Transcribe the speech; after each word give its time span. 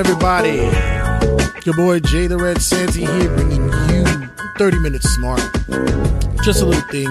everybody? 0.00 0.56
Your 1.66 1.76
boy 1.76 2.00
Jay 2.00 2.26
the 2.26 2.38
Red 2.38 2.62
Santy 2.62 3.04
here, 3.04 3.28
bringing 3.36 3.64
you 3.90 4.28
30 4.56 4.78
minutes 4.78 5.06
smart. 5.10 5.42
Just 6.42 6.62
a 6.62 6.64
little 6.64 6.80
thing 6.88 7.06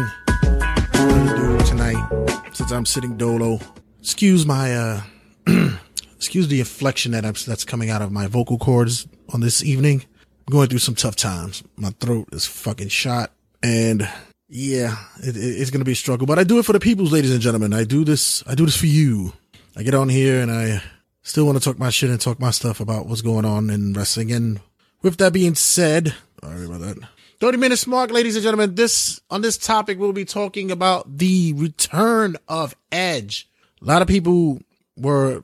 I'm 0.93 1.09
gonna 1.09 1.35
do 1.59 1.65
tonight 1.67 2.49
since 2.51 2.71
I'm 2.71 2.87
sitting 2.87 3.15
dolo. 3.15 3.59
Excuse 4.01 4.43
my, 4.47 4.75
uh, 4.75 5.01
excuse 6.15 6.47
the 6.47 6.57
inflection 6.57 7.11
that 7.11 7.25
I'm, 7.25 7.35
that's 7.45 7.63
coming 7.63 7.91
out 7.91 8.01
of 8.01 8.11
my 8.11 8.25
vocal 8.25 8.57
cords 8.57 9.07
on 9.31 9.41
this 9.41 9.63
evening. 9.63 10.03
I'm 10.47 10.51
going 10.51 10.67
through 10.67 10.79
some 10.79 10.95
tough 10.95 11.15
times. 11.15 11.61
My 11.75 11.91
throat 11.99 12.29
is 12.31 12.47
fucking 12.47 12.89
shot, 12.89 13.31
and 13.61 14.09
yeah, 14.47 14.95
it, 15.19 15.37
it's 15.37 15.69
gonna 15.69 15.85
be 15.85 15.91
a 15.91 15.95
struggle. 15.95 16.25
But 16.25 16.39
I 16.39 16.43
do 16.43 16.57
it 16.57 16.65
for 16.65 16.73
the 16.73 16.79
peoples, 16.79 17.11
ladies 17.11 17.31
and 17.31 17.39
gentlemen. 17.39 17.71
I 17.71 17.83
do 17.83 18.03
this. 18.03 18.43
I 18.47 18.55
do 18.55 18.65
this 18.65 18.77
for 18.77 18.87
you. 18.87 19.33
I 19.77 19.83
get 19.83 19.93
on 19.93 20.09
here 20.09 20.41
and 20.41 20.51
I 20.51 20.81
still 21.23 21.45
want 21.45 21.57
to 21.57 21.63
talk 21.63 21.79
my 21.79 21.89
shit 21.89 22.09
and 22.09 22.19
talk 22.19 22.39
my 22.39 22.51
stuff 22.51 22.79
about 22.79 23.07
what's 23.07 23.21
going 23.21 23.45
on 23.45 23.69
in 23.69 23.93
wrestling. 23.93 24.31
And 24.31 24.61
with 25.01 25.17
that 25.17 25.33
being 25.33 25.55
said, 25.55 26.13
sorry 26.41 26.65
about 26.65 26.81
that. 26.81 26.97
30 27.39 27.57
minutes 27.57 27.87
mark, 27.87 28.11
ladies 28.11 28.35
and 28.35 28.43
gentlemen. 28.43 28.75
This, 28.75 29.21
on 29.29 29.41
this 29.41 29.57
topic, 29.57 29.97
we'll 29.97 30.11
be 30.11 30.25
talking 30.25 30.71
about 30.71 31.17
the 31.17 31.53
return 31.53 32.35
of 32.47 32.75
Edge. 32.91 33.49
A 33.81 33.85
lot 33.85 34.01
of 34.01 34.09
people 34.09 34.59
were 34.97 35.43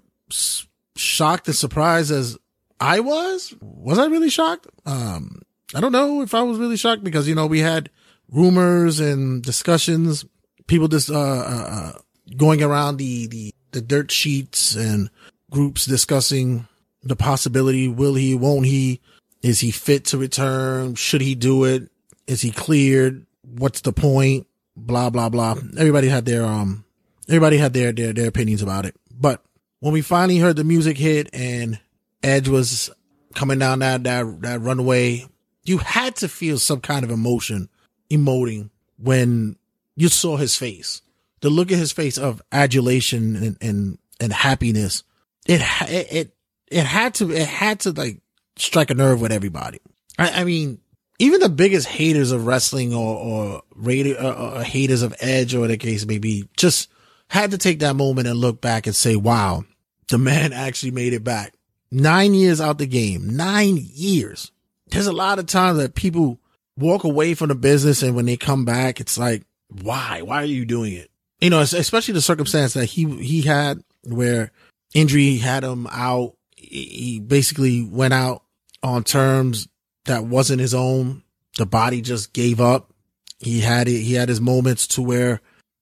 shocked 0.97 1.47
and 1.47 1.55
surprised 1.55 2.11
as 2.11 2.38
I 2.80 3.00
was. 3.00 3.53
Was 3.61 3.97
I 3.97 4.07
really 4.07 4.30
shocked? 4.30 4.67
Um, 4.85 5.41
I 5.73 5.80
don't 5.80 5.94
know 5.94 6.22
if 6.22 6.33
I 6.33 6.41
was 6.41 6.57
really 6.57 6.78
shocked 6.78 7.03
because, 7.03 7.30
you 7.30 7.35
know, 7.35 7.47
we 7.47 7.59
had 7.59 7.89
rumors 8.30 9.00
and 9.00 9.41
discussions, 9.41 10.25
people 10.67 10.89
just, 10.89 11.09
uh, 11.09 11.16
uh, 11.16 11.67
uh 11.69 11.91
going 12.35 12.61
around 12.61 12.97
the, 12.97 13.28
the, 13.28 13.53
the 13.72 13.81
dirt 13.81 14.11
sheets 14.11 14.75
and 14.75 15.09
groups 15.51 15.85
discussing 15.85 16.67
the 17.03 17.15
possibility. 17.15 17.88
Will 17.88 18.15
he? 18.15 18.35
Won't 18.35 18.65
he? 18.65 19.01
Is 19.41 19.59
he 19.59 19.71
fit 19.71 20.05
to 20.05 20.17
return? 20.17 20.95
Should 20.95 21.21
he 21.21 21.35
do 21.35 21.63
it? 21.65 21.89
Is 22.27 22.41
he 22.41 22.51
cleared? 22.51 23.25
What's 23.43 23.81
the 23.81 23.93
point? 23.93 24.47
Blah, 24.75 25.09
blah, 25.09 25.29
blah. 25.29 25.55
Everybody 25.77 26.07
had 26.07 26.25
their, 26.25 26.45
um, 26.45 26.83
everybody 27.27 27.57
had 27.57 27.73
their, 27.73 27.91
their, 27.91 28.11
their 28.11 28.27
opinions 28.27 28.61
about 28.61 28.85
it. 28.85 28.95
But 29.11 29.43
when 29.79 29.93
we 29.93 30.01
finally 30.01 30.39
heard 30.39 30.55
the 30.55 30.63
music 30.63 30.97
hit 30.97 31.29
and 31.31 31.79
Edge 32.23 32.49
was 32.49 32.89
coming 33.35 33.59
down 33.59 33.79
that, 33.79 34.03
that, 34.03 34.41
that 34.41 34.61
runway, 34.61 35.27
you 35.63 35.77
had 35.77 36.16
to 36.17 36.27
feel 36.27 36.57
some 36.57 36.81
kind 36.81 37.05
of 37.05 37.11
emotion 37.11 37.69
emoting 38.09 38.69
when 38.97 39.55
you 39.95 40.09
saw 40.09 40.38
his 40.38 40.55
face 40.55 41.01
the 41.45 41.51
look 41.51 41.71
at 41.71 41.77
his 41.77 41.91
face 41.91 42.17
of 42.17 42.41
adulation 42.51 43.35
and, 43.35 43.57
and, 43.61 43.97
and 44.19 44.33
happiness, 44.33 45.03
it, 45.45 45.61
it, 45.89 46.35
it, 46.67 46.85
had 46.85 47.13
to, 47.15 47.31
it 47.31 47.47
had 47.47 47.81
to 47.81 47.91
like 47.91 48.19
strike 48.57 48.89
a 48.89 48.95
nerve 48.95 49.21
with 49.21 49.31
everybody. 49.31 49.79
I, 50.17 50.41
I 50.41 50.43
mean, 50.43 50.79
even 51.19 51.39
the 51.39 51.49
biggest 51.49 51.88
haters 51.88 52.31
of 52.31 52.45
wrestling 52.45 52.93
or, 52.93 53.17
or, 53.17 53.61
rated, 53.75 54.17
or, 54.17 54.33
or 54.33 54.63
haters 54.63 55.01
of 55.01 55.16
Edge 55.19 55.55
or 55.55 55.67
the 55.67 55.77
case 55.77 56.05
may 56.05 56.17
be 56.17 56.47
just 56.57 56.89
had 57.27 57.51
to 57.51 57.57
take 57.57 57.79
that 57.79 57.95
moment 57.95 58.27
and 58.27 58.38
look 58.38 58.61
back 58.61 58.88
and 58.88 58.95
say, 58.95 59.16
wow, 59.16 59.63
the 60.09 60.17
man 60.17 60.53
actually 60.53 60.91
made 60.91 61.13
it 61.13 61.23
back. 61.23 61.53
Nine 61.91 62.33
years 62.33 62.59
out 62.59 62.77
the 62.77 62.88
game, 62.88 63.35
nine 63.35 63.77
years. 63.77 64.51
There's 64.88 65.07
a 65.07 65.13
lot 65.13 65.39
of 65.39 65.45
times 65.45 65.78
that 65.78 65.95
people 65.95 66.39
walk 66.78 67.03
away 67.03 67.34
from 67.34 67.50
the 67.50 67.55
business 67.55 68.03
and 68.03 68.16
when 68.16 68.25
they 68.25 68.38
come 68.38 68.66
back, 68.66 69.00
it's 69.00 69.17
like, 69.17 69.44
why? 69.69 70.22
Why 70.22 70.41
are 70.41 70.45
you 70.45 70.66
doing 70.66 70.94
it? 70.94 71.09
you 71.41 71.50
know, 71.50 71.59
especially 71.59 72.13
the 72.13 72.22
circumstance 72.22 72.73
that 72.73 72.85
he, 72.85 73.05
he 73.17 73.41
had 73.41 73.84
where 74.03 74.51
injury 74.95 75.38
had 75.38 75.63
him 75.63 75.85
out. 75.91 76.35
He 76.56 77.19
basically 77.19 77.83
went 77.83 78.16
out 78.16 78.41
on 78.81 79.03
terms 79.03 79.67
that 80.06 80.23
wasn't 80.23 80.61
his 80.61 80.73
own. 80.73 81.22
The 81.57 81.67
body 81.67 82.01
just 82.01 82.33
gave 82.33 82.59
up. 82.59 82.91
He 83.38 83.59
had 83.59 83.88
it. 83.88 84.01
He 84.01 84.13
had 84.13 84.29
his 84.29 84.41
moments 84.41 84.88
to 84.88 85.03
where 85.03 85.41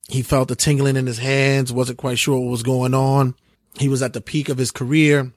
he 0.09 0.21
felt 0.21 0.49
the 0.49 0.55
tingling 0.55 0.97
in 0.97 1.07
his 1.07 1.19
hands, 1.19 1.71
wasn't 1.71 1.99
quite 1.99 2.19
sure 2.19 2.37
what 2.37 2.51
was 2.51 2.63
going 2.63 2.93
on. 2.93 3.35
He 3.79 3.87
was 3.87 4.03
at 4.03 4.13
the 4.13 4.21
peak 4.21 4.49
of 4.49 4.57
his 4.57 4.71
career 4.71 5.31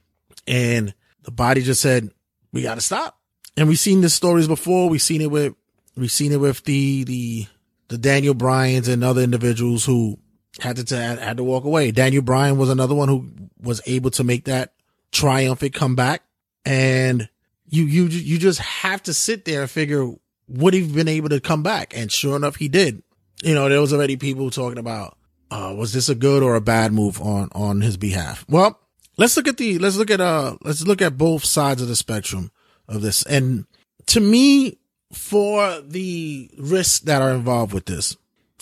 and 0.46 0.94
the 1.22 1.30
body 1.30 1.62
just 1.62 1.80
said, 1.80 2.10
we 2.52 2.62
got 2.62 2.74
to 2.74 2.80
stop. 2.80 3.18
And 3.56 3.68
we've 3.68 3.78
seen 3.78 4.00
this 4.00 4.14
stories 4.14 4.48
before. 4.48 4.88
We've 4.88 5.00
seen 5.00 5.20
it 5.20 5.30
with, 5.30 5.54
we've 5.96 6.10
seen 6.10 6.32
it 6.32 6.40
with 6.40 6.64
the, 6.64 7.04
the, 7.04 7.46
the 7.88 7.98
Daniel 7.98 8.34
Bryans 8.34 8.88
and 8.88 9.04
other 9.04 9.22
individuals 9.22 9.84
who 9.84 10.18
had 10.60 10.76
to, 10.76 10.96
had 10.96 11.36
to 11.36 11.44
walk 11.44 11.64
away. 11.64 11.90
Daniel 11.90 12.22
Bryan 12.22 12.58
was 12.58 12.70
another 12.70 12.94
one 12.94 13.08
who 13.08 13.28
was 13.60 13.80
able 13.86 14.10
to 14.12 14.24
make 14.24 14.44
that 14.44 14.74
triumphant 15.12 15.74
comeback. 15.74 16.22
And 16.64 17.28
you, 17.68 17.84
you, 17.84 18.04
you 18.04 18.38
just 18.38 18.60
have 18.60 19.02
to 19.04 19.14
sit 19.14 19.44
there 19.44 19.62
and 19.62 19.70
figure, 19.70 20.10
would 20.48 20.74
he 20.74 20.86
been 20.86 21.08
able 21.08 21.28
to 21.30 21.40
come 21.40 21.62
back? 21.62 21.96
And 21.96 22.10
sure 22.10 22.36
enough, 22.36 22.56
he 22.56 22.68
did. 22.68 23.02
You 23.42 23.54
know, 23.54 23.68
there 23.68 23.80
was 23.80 23.92
already 23.92 24.16
people 24.16 24.50
talking 24.50 24.78
about, 24.78 25.16
uh, 25.50 25.74
was 25.76 25.92
this 25.92 26.08
a 26.08 26.14
good 26.14 26.42
or 26.42 26.54
a 26.54 26.60
bad 26.60 26.92
move 26.92 27.20
on, 27.20 27.48
on 27.52 27.80
his 27.80 27.96
behalf? 27.96 28.44
Well, 28.48 28.78
let's 29.16 29.36
look 29.36 29.48
at 29.48 29.56
the, 29.56 29.78
let's 29.78 29.96
look 29.96 30.10
at, 30.10 30.20
uh, 30.20 30.56
let's 30.62 30.86
look 30.86 31.02
at 31.02 31.18
both 31.18 31.44
sides 31.44 31.82
of 31.82 31.88
the 31.88 31.96
spectrum 31.96 32.50
of 32.88 33.02
this. 33.02 33.22
And 33.24 33.66
to 34.06 34.20
me, 34.20 34.78
for 35.12 35.80
the 35.82 36.50
risks 36.58 37.00
that 37.00 37.22
are 37.22 37.32
involved 37.32 37.72
with 37.72 37.86
this. 37.86 38.16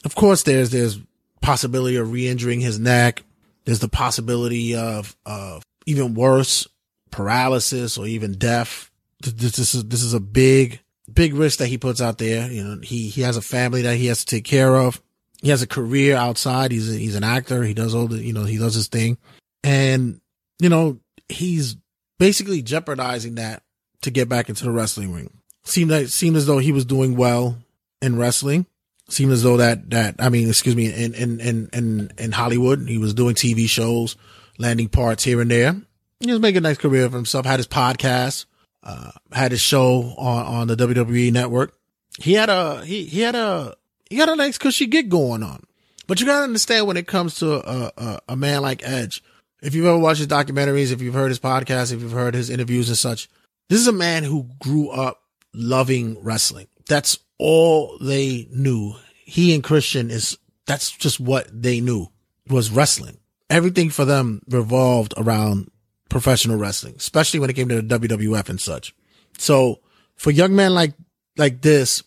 Of 0.04 0.14
course, 0.14 0.42
there's, 0.42 0.70
there's 0.70 1.00
possibility 1.40 1.96
of 1.96 2.12
re-injuring 2.12 2.60
his 2.60 2.78
neck. 2.78 3.22
There's 3.64 3.80
the 3.80 3.88
possibility 3.88 4.74
of, 4.74 5.16
of 5.24 5.62
even 5.86 6.14
worse 6.14 6.68
paralysis 7.10 7.96
or 7.98 8.06
even 8.06 8.34
death. 8.34 8.90
This, 9.20 9.56
this 9.56 9.74
is, 9.74 9.84
this 9.86 10.02
is 10.02 10.14
a 10.14 10.20
big, 10.20 10.80
big 11.12 11.34
risk 11.34 11.58
that 11.58 11.68
he 11.68 11.78
puts 11.78 12.00
out 12.00 12.18
there. 12.18 12.50
You 12.50 12.64
know, 12.64 12.80
he, 12.82 13.08
he 13.08 13.22
has 13.22 13.36
a 13.36 13.42
family 13.42 13.82
that 13.82 13.96
he 13.96 14.06
has 14.06 14.24
to 14.24 14.36
take 14.36 14.44
care 14.44 14.76
of. 14.76 15.00
He 15.42 15.50
has 15.50 15.62
a 15.62 15.66
career 15.66 16.16
outside. 16.16 16.72
He's, 16.72 16.94
a, 16.94 16.98
he's 16.98 17.14
an 17.14 17.24
actor. 17.24 17.62
He 17.62 17.74
does 17.74 17.94
all 17.94 18.06
the, 18.06 18.22
you 18.22 18.32
know, 18.32 18.44
he 18.44 18.58
does 18.58 18.74
his 18.74 18.88
thing 18.88 19.18
and, 19.62 20.20
you 20.60 20.68
know, 20.68 20.98
he's 21.28 21.76
basically 22.18 22.62
jeopardizing 22.62 23.36
that 23.36 23.62
to 24.02 24.10
get 24.10 24.28
back 24.28 24.48
into 24.48 24.64
the 24.64 24.70
wrestling 24.70 25.12
ring 25.12 25.30
seemed 25.64 25.90
like 25.90 26.08
seemed 26.08 26.36
as 26.36 26.46
though 26.46 26.58
he 26.58 26.72
was 26.72 26.84
doing 26.84 27.16
well 27.16 27.56
in 28.00 28.16
wrestling. 28.16 28.66
Seemed 29.08 29.32
as 29.32 29.42
though 29.42 29.58
that 29.58 29.90
that 29.90 30.16
I 30.18 30.30
mean, 30.30 30.48
excuse 30.48 30.76
me, 30.76 30.86
in 30.86 31.14
in 31.14 31.40
in 31.40 31.68
in, 31.72 32.12
in 32.16 32.32
Hollywood, 32.32 32.88
he 32.88 32.98
was 32.98 33.12
doing 33.12 33.34
TV 33.34 33.68
shows, 33.68 34.16
landing 34.58 34.88
parts 34.88 35.24
here 35.24 35.40
and 35.40 35.50
there. 35.50 35.76
He 36.20 36.30
was 36.30 36.40
making 36.40 36.58
a 36.58 36.60
nice 36.62 36.78
career 36.78 37.08
for 37.10 37.16
himself. 37.16 37.44
Had 37.44 37.58
his 37.58 37.66
podcast, 37.66 38.46
uh, 38.82 39.10
had 39.30 39.50
his 39.50 39.60
show 39.60 40.14
on 40.16 40.46
on 40.46 40.66
the 40.68 40.76
WWE 40.76 41.32
network. 41.32 41.76
He 42.18 42.32
had 42.32 42.48
a 42.48 42.84
he 42.84 43.04
he 43.04 43.20
had 43.20 43.34
a 43.34 43.76
he 44.08 44.16
had 44.16 44.28
a 44.28 44.36
nice 44.36 44.56
cushy 44.56 44.86
gig 44.86 45.10
going 45.10 45.42
on. 45.42 45.64
But 46.06 46.20
you 46.20 46.26
gotta 46.26 46.44
understand 46.44 46.86
when 46.86 46.96
it 46.96 47.06
comes 47.06 47.36
to 47.36 47.54
a, 47.54 47.92
a, 47.96 48.18
a 48.30 48.36
man 48.36 48.62
like 48.62 48.82
Edge. 48.86 49.22
If 49.62 49.74
you've 49.74 49.86
ever 49.86 49.98
watched 49.98 50.18
his 50.18 50.28
documentaries, 50.28 50.92
if 50.92 51.00
you've 51.00 51.14
heard 51.14 51.30
his 51.30 51.40
podcast, 51.40 51.92
if 51.92 52.02
you've 52.02 52.12
heard 52.12 52.34
his 52.34 52.50
interviews 52.50 52.88
and 52.88 52.98
such, 52.98 53.30
this 53.68 53.80
is 53.80 53.86
a 53.86 53.92
man 53.92 54.22
who 54.24 54.48
grew 54.58 54.90
up 54.90 55.22
loving 55.54 56.22
wrestling. 56.22 56.68
That's 56.86 57.18
all 57.38 57.98
they 58.00 58.48
knew. 58.50 58.94
He 59.24 59.54
and 59.54 59.64
Christian 59.64 60.10
is, 60.10 60.38
that's 60.66 60.90
just 60.90 61.20
what 61.20 61.48
they 61.50 61.80
knew 61.80 62.08
was 62.48 62.70
wrestling. 62.70 63.18
Everything 63.50 63.90
for 63.90 64.04
them 64.04 64.42
revolved 64.48 65.14
around 65.16 65.70
professional 66.08 66.56
wrestling, 66.56 66.94
especially 66.96 67.40
when 67.40 67.50
it 67.50 67.54
came 67.54 67.68
to 67.68 67.82
the 67.82 67.98
WWF 67.98 68.48
and 68.48 68.60
such. 68.60 68.94
So 69.38 69.80
for 70.16 70.30
young 70.30 70.54
men 70.54 70.74
like, 70.74 70.94
like 71.36 71.62
this 71.62 72.02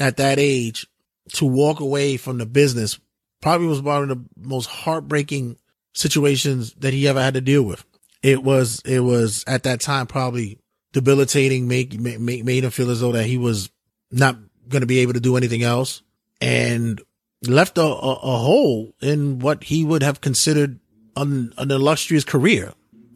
at 0.00 0.16
that 0.16 0.38
age 0.38 0.86
to 1.34 1.44
walk 1.44 1.80
away 1.80 2.16
from 2.16 2.38
the 2.38 2.46
business 2.46 2.98
probably 3.40 3.66
was 3.66 3.80
one 3.80 4.02
of 4.02 4.08
the 4.08 4.24
most 4.36 4.66
heartbreaking 4.66 5.56
situations 5.94 6.72
that 6.74 6.92
he 6.92 7.06
ever 7.06 7.20
had 7.20 7.34
to 7.34 7.40
deal 7.40 7.62
with. 7.62 7.84
It 8.22 8.42
was, 8.42 8.80
it 8.84 9.00
was 9.00 9.44
at 9.46 9.64
that 9.64 9.80
time 9.80 10.06
probably 10.06 10.58
debilitating, 10.92 11.68
make, 11.68 11.98
make, 11.98 12.44
made 12.44 12.64
him 12.64 12.70
feel 12.70 12.90
as 12.90 13.00
though 13.00 13.12
that 13.12 13.26
he 13.26 13.38
was 13.38 13.70
not 14.10 14.36
going 14.68 14.80
to 14.80 14.86
be 14.86 15.00
able 15.00 15.12
to 15.14 15.20
do 15.20 15.36
anything 15.36 15.62
else 15.62 16.02
and 16.40 17.00
left 17.46 17.78
a, 17.78 17.82
a, 17.82 18.12
a 18.12 18.38
hole 18.38 18.94
in 19.00 19.38
what 19.38 19.64
he 19.64 19.84
would 19.84 20.02
have 20.02 20.20
considered 20.20 20.78
an, 21.16 21.52
an 21.58 21.70
illustrious 21.70 22.24
career 22.24 22.72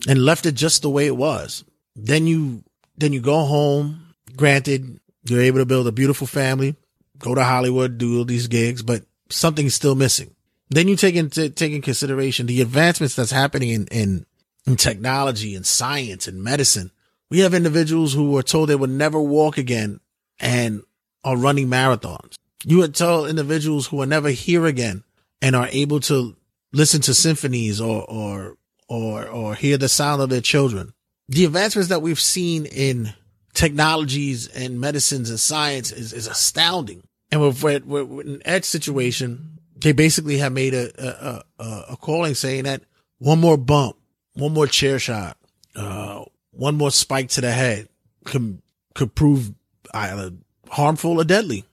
and 0.09 0.25
left 0.25 0.47
it 0.47 0.53
just 0.53 0.83
the 0.83 0.91
way 0.91 1.07
it 1.07 1.17
was. 1.17 1.65
Then 1.95 2.27
you, 2.27 2.63
then 2.97 3.13
you 3.13 3.21
go 3.21 3.45
home. 3.45 4.15
Granted, 4.37 5.01
you're 5.25 5.41
able 5.41 5.59
to 5.59 5.67
build 5.67 5.87
a 5.87 5.93
beautiful 5.93 6.27
family, 6.27 6.77
go 7.19 7.35
to 7.35 7.43
Hollywood, 7.43 7.99
do 7.99 8.19
all 8.19 8.25
these 8.25 8.49
gigs, 8.49 8.83
but 8.83 9.05
something's 9.31 9.75
still 9.75 9.95
missing. 9.95 10.35
Then 10.69 10.89
you 10.89 10.97
take 10.97 11.15
into, 11.15 11.49
take 11.49 11.73
in 11.73 11.81
consideration 11.81 12.47
the 12.47 12.61
advancements 12.61 13.15
that's 13.17 13.31
happening 13.31 13.71
in, 13.71 13.87
in, 13.87 14.27
in 14.67 14.77
technology 14.77 15.55
and 15.55 15.65
science 15.65 16.29
and 16.29 16.43
medicine 16.43 16.91
we 17.31 17.41
have 17.41 17.55
individuals 17.55 18.13
who 18.13 18.31
were 18.31 18.43
told 18.43 18.69
they 18.69 18.77
would 18.77 18.91
never 18.91 19.21
walk 19.21 19.59
again 19.59 20.01
and 20.39 20.83
are 21.26 21.37
running 21.37 21.67
marathons. 21.67 22.37
You 22.64 22.78
would 22.78 22.94
tell 22.94 23.26
individuals 23.26 23.88
who 23.88 23.96
will 23.96 24.06
never 24.06 24.31
hear 24.31 24.64
again 24.64 25.02
and 25.43 25.56
are 25.56 25.69
able 25.70 26.00
to 26.00 26.37
listen 26.73 27.00
to 27.02 27.14
symphonies 27.14 27.81
or, 27.81 28.05
or, 28.08 28.56
or, 28.88 29.26
or 29.26 29.55
hear 29.56 29.76
the 29.76 29.88
sound 29.88 30.23
of 30.23 30.31
their 30.31 30.40
children. 30.40 30.94
the 31.28 31.44
advancements 31.44 31.88
that 31.88 32.00
we've 32.00 32.20
seen 32.20 32.64
in 32.67 33.12
technologies 33.55 34.46
and 34.49 34.81
medicines 34.81 35.28
and 35.28 35.40
science 35.40 35.90
is, 35.90 36.12
is 36.12 36.28
astounding. 36.28 37.02
And 37.32 37.40
with, 37.40 37.62
with, 37.62 37.84
with 37.84 38.26
an 38.26 38.43
edge 38.44 38.64
situation, 38.64 39.58
they 39.76 39.93
basically 39.93 40.38
have 40.38 40.52
made 40.52 40.75
a, 40.75 40.90
a, 40.99 41.43
a, 41.58 41.84
a 41.90 41.96
calling 41.96 42.34
saying 42.34 42.64
that 42.64 42.82
one 43.19 43.40
more 43.40 43.56
bump, 43.56 43.96
one 44.34 44.55
more 44.55 44.69
chair 44.69 44.99
shot, 45.00 45.37
uh, 45.75 46.25
one 46.52 46.76
more 46.76 46.93
spike 46.93 47.31
to 47.31 47.40
the 47.40 47.50
head 47.50 47.88
could, 48.25 48.62
could 48.94 49.14
prove 49.14 49.52
either 49.93 50.32
harmful 50.69 51.21
or 51.21 51.25
deadly. 51.25 51.65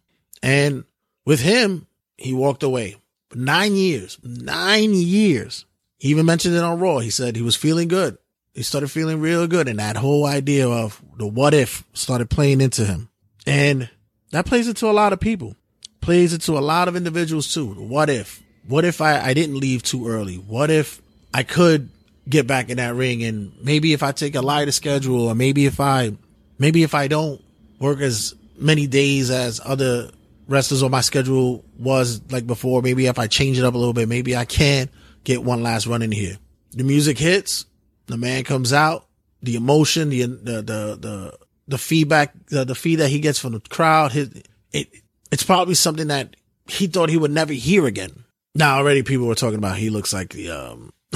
And 0.41 0.83
with 1.25 1.41
him, 1.41 1.87
he 2.17 2.33
walked 2.33 2.63
away. 2.63 2.97
Nine 3.33 3.75
years, 3.75 4.19
nine 4.23 4.93
years. 4.93 5.65
He 5.97 6.09
even 6.09 6.25
mentioned 6.25 6.55
it 6.55 6.63
on 6.63 6.79
Raw. 6.79 6.99
He 6.99 7.09
said 7.09 7.35
he 7.35 7.41
was 7.41 7.55
feeling 7.55 7.87
good. 7.87 8.17
He 8.53 8.61
started 8.61 8.91
feeling 8.91 9.19
real 9.19 9.47
good. 9.47 9.67
And 9.67 9.79
that 9.79 9.95
whole 9.95 10.25
idea 10.25 10.67
of 10.67 11.01
the 11.17 11.25
what 11.25 11.53
if 11.53 11.83
started 11.93 12.29
playing 12.29 12.61
into 12.61 12.85
him. 12.85 13.09
And 13.47 13.89
that 14.31 14.45
plays 14.45 14.67
into 14.67 14.89
a 14.89 14.91
lot 14.91 15.13
of 15.13 15.19
people, 15.19 15.55
plays 16.01 16.33
into 16.33 16.57
a 16.57 16.59
lot 16.59 16.87
of 16.87 16.95
individuals 16.95 17.53
too. 17.53 17.67
What 17.67 18.09
if, 18.09 18.43
what 18.67 18.85
if 18.85 19.01
I, 19.01 19.19
I 19.19 19.33
didn't 19.33 19.57
leave 19.57 19.81
too 19.81 20.07
early? 20.07 20.35
What 20.35 20.69
if 20.69 21.01
I 21.33 21.43
could 21.43 21.89
get 22.29 22.47
back 22.47 22.69
in 22.69 22.77
that 22.77 22.95
ring 22.95 23.23
and 23.23 23.53
maybe 23.61 23.93
if 23.93 24.03
I 24.03 24.11
take 24.11 24.35
a 24.35 24.41
lighter 24.41 24.71
schedule 24.71 25.27
or 25.27 25.35
maybe 25.35 25.65
if 25.65 25.79
I, 25.79 26.13
maybe 26.59 26.83
if 26.83 26.93
I 26.93 27.07
don't 27.07 27.41
work 27.79 27.99
as 27.99 28.35
many 28.57 28.87
days 28.87 29.29
as 29.29 29.59
other 29.63 30.11
wrestlers 30.47 30.83
on 30.83 30.91
my 30.91 31.01
schedule 31.01 31.63
was 31.77 32.21
like 32.31 32.47
before. 32.47 32.81
Maybe 32.81 33.05
if 33.07 33.19
I 33.19 33.27
change 33.27 33.57
it 33.57 33.65
up 33.65 33.73
a 33.73 33.77
little 33.77 33.93
bit, 33.93 34.07
maybe 34.07 34.35
I 34.35 34.45
can 34.45 34.89
get 35.23 35.43
one 35.43 35.63
last 35.63 35.87
run 35.87 36.01
in 36.01 36.11
here. 36.11 36.37
The 36.71 36.83
music 36.83 37.17
hits, 37.17 37.65
the 38.07 38.17
man 38.17 38.43
comes 38.43 38.73
out, 38.73 39.07
the 39.41 39.55
emotion, 39.55 40.09
the 40.09 40.25
the 40.25 40.61
the 40.61 40.97
the, 40.99 41.37
the 41.67 41.77
feedback, 41.77 42.33
the, 42.47 42.65
the 42.65 42.75
feed 42.75 42.97
that 42.97 43.09
he 43.09 43.19
gets 43.19 43.39
from 43.39 43.53
the 43.53 43.59
crowd, 43.59 44.11
his, 44.11 44.29
it 44.71 44.89
it's 45.31 45.43
probably 45.43 45.75
something 45.75 46.07
that 46.07 46.35
he 46.67 46.87
thought 46.87 47.09
he 47.09 47.17
would 47.17 47.31
never 47.31 47.53
hear 47.53 47.85
again. 47.85 48.23
Now 48.55 48.77
already 48.77 49.03
people 49.03 49.27
were 49.27 49.35
talking 49.35 49.57
about 49.57 49.77
he 49.77 49.89
looks 49.89 50.13
like 50.13 50.29
the 50.29 50.49
um 50.49 50.93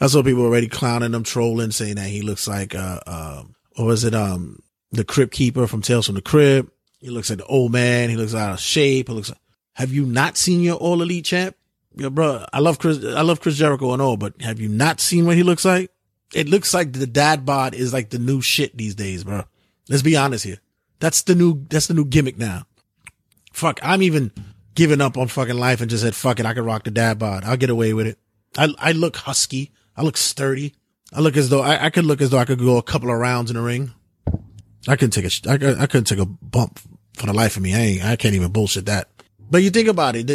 I 0.00 0.06
saw 0.08 0.22
people 0.22 0.44
already 0.44 0.68
clowning 0.68 1.14
him, 1.14 1.22
trolling, 1.22 1.70
saying 1.70 1.96
that 1.96 2.08
he 2.08 2.22
looks 2.22 2.48
like 2.48 2.74
uh 2.74 3.00
um 3.06 3.54
what 3.76 3.86
was 3.86 4.04
it 4.04 4.14
um 4.14 4.62
the 4.92 5.04
Crypt 5.04 5.32
Keeper 5.32 5.66
from 5.66 5.82
Tales 5.82 6.06
from 6.06 6.14
the 6.14 6.22
Crypt. 6.22 6.70
He 7.00 7.10
looks 7.10 7.30
like 7.30 7.38
the 7.38 7.46
old 7.46 7.72
man. 7.72 8.10
He 8.10 8.16
looks 8.16 8.34
out 8.34 8.52
of 8.52 8.60
shape. 8.60 9.08
He 9.08 9.14
looks. 9.14 9.30
Like, 9.30 9.38
have 9.74 9.92
you 9.92 10.06
not 10.06 10.36
seen 10.36 10.60
your 10.60 10.76
All 10.76 11.02
Elite 11.02 11.24
champ? 11.24 11.56
Yo, 11.96 12.10
bro, 12.10 12.44
I 12.52 12.60
love 12.60 12.78
Chris. 12.78 13.04
I 13.04 13.22
love 13.22 13.40
Chris 13.40 13.56
Jericho 13.56 13.92
and 13.92 14.00
all, 14.00 14.16
but 14.16 14.40
have 14.40 14.60
you 14.60 14.68
not 14.68 15.00
seen 15.00 15.26
what 15.26 15.36
he 15.36 15.42
looks 15.42 15.64
like? 15.64 15.90
It 16.34 16.48
looks 16.48 16.72
like 16.72 16.92
the 16.92 17.06
dad 17.06 17.44
bod 17.44 17.74
is 17.74 17.92
like 17.92 18.10
the 18.10 18.18
new 18.18 18.40
shit 18.40 18.76
these 18.76 18.94
days, 18.94 19.24
bro. 19.24 19.44
Let's 19.88 20.02
be 20.02 20.16
honest 20.16 20.44
here. 20.44 20.58
That's 21.00 21.22
the 21.22 21.34
new. 21.34 21.66
That's 21.68 21.88
the 21.88 21.94
new 21.94 22.04
gimmick 22.04 22.38
now. 22.38 22.66
Fuck, 23.52 23.80
I'm 23.82 24.02
even 24.02 24.30
giving 24.74 25.02
up 25.02 25.18
on 25.18 25.28
fucking 25.28 25.58
life 25.58 25.82
and 25.82 25.90
just 25.90 26.02
said, 26.02 26.14
fuck 26.14 26.40
it, 26.40 26.46
I 26.46 26.54
can 26.54 26.64
rock 26.64 26.84
the 26.84 26.90
dad 26.90 27.18
bod. 27.18 27.44
I'll 27.44 27.58
get 27.58 27.68
away 27.68 27.92
with 27.92 28.06
it. 28.06 28.18
I 28.56 28.72
I 28.78 28.92
look 28.92 29.16
husky. 29.16 29.72
I 29.96 30.02
look 30.02 30.16
sturdy. 30.16 30.74
I 31.12 31.20
look 31.20 31.36
as 31.36 31.50
though 31.50 31.60
I, 31.60 31.86
I 31.86 31.90
could 31.90 32.06
look 32.06 32.22
as 32.22 32.30
though 32.30 32.38
I 32.38 32.46
could 32.46 32.58
go 32.58 32.78
a 32.78 32.82
couple 32.82 33.10
of 33.10 33.18
rounds 33.18 33.50
in 33.50 33.56
the 33.56 33.62
ring. 33.62 33.92
I 34.88 34.96
couldn't 34.96 35.12
take 35.12 35.24
a, 35.24 35.50
I, 35.50 35.82
I 35.82 35.86
couldn't 35.86 36.04
take 36.06 36.18
a 36.18 36.26
bump 36.26 36.80
for 37.14 37.26
the 37.26 37.32
life 37.32 37.56
of 37.56 37.62
me. 37.62 37.74
I 37.74 37.78
ain't, 37.78 38.04
I 38.04 38.16
can't 38.16 38.34
even 38.34 38.50
bullshit 38.50 38.86
that. 38.86 39.08
But 39.50 39.62
you 39.62 39.70
think 39.70 39.88
about 39.88 40.16
it. 40.16 40.26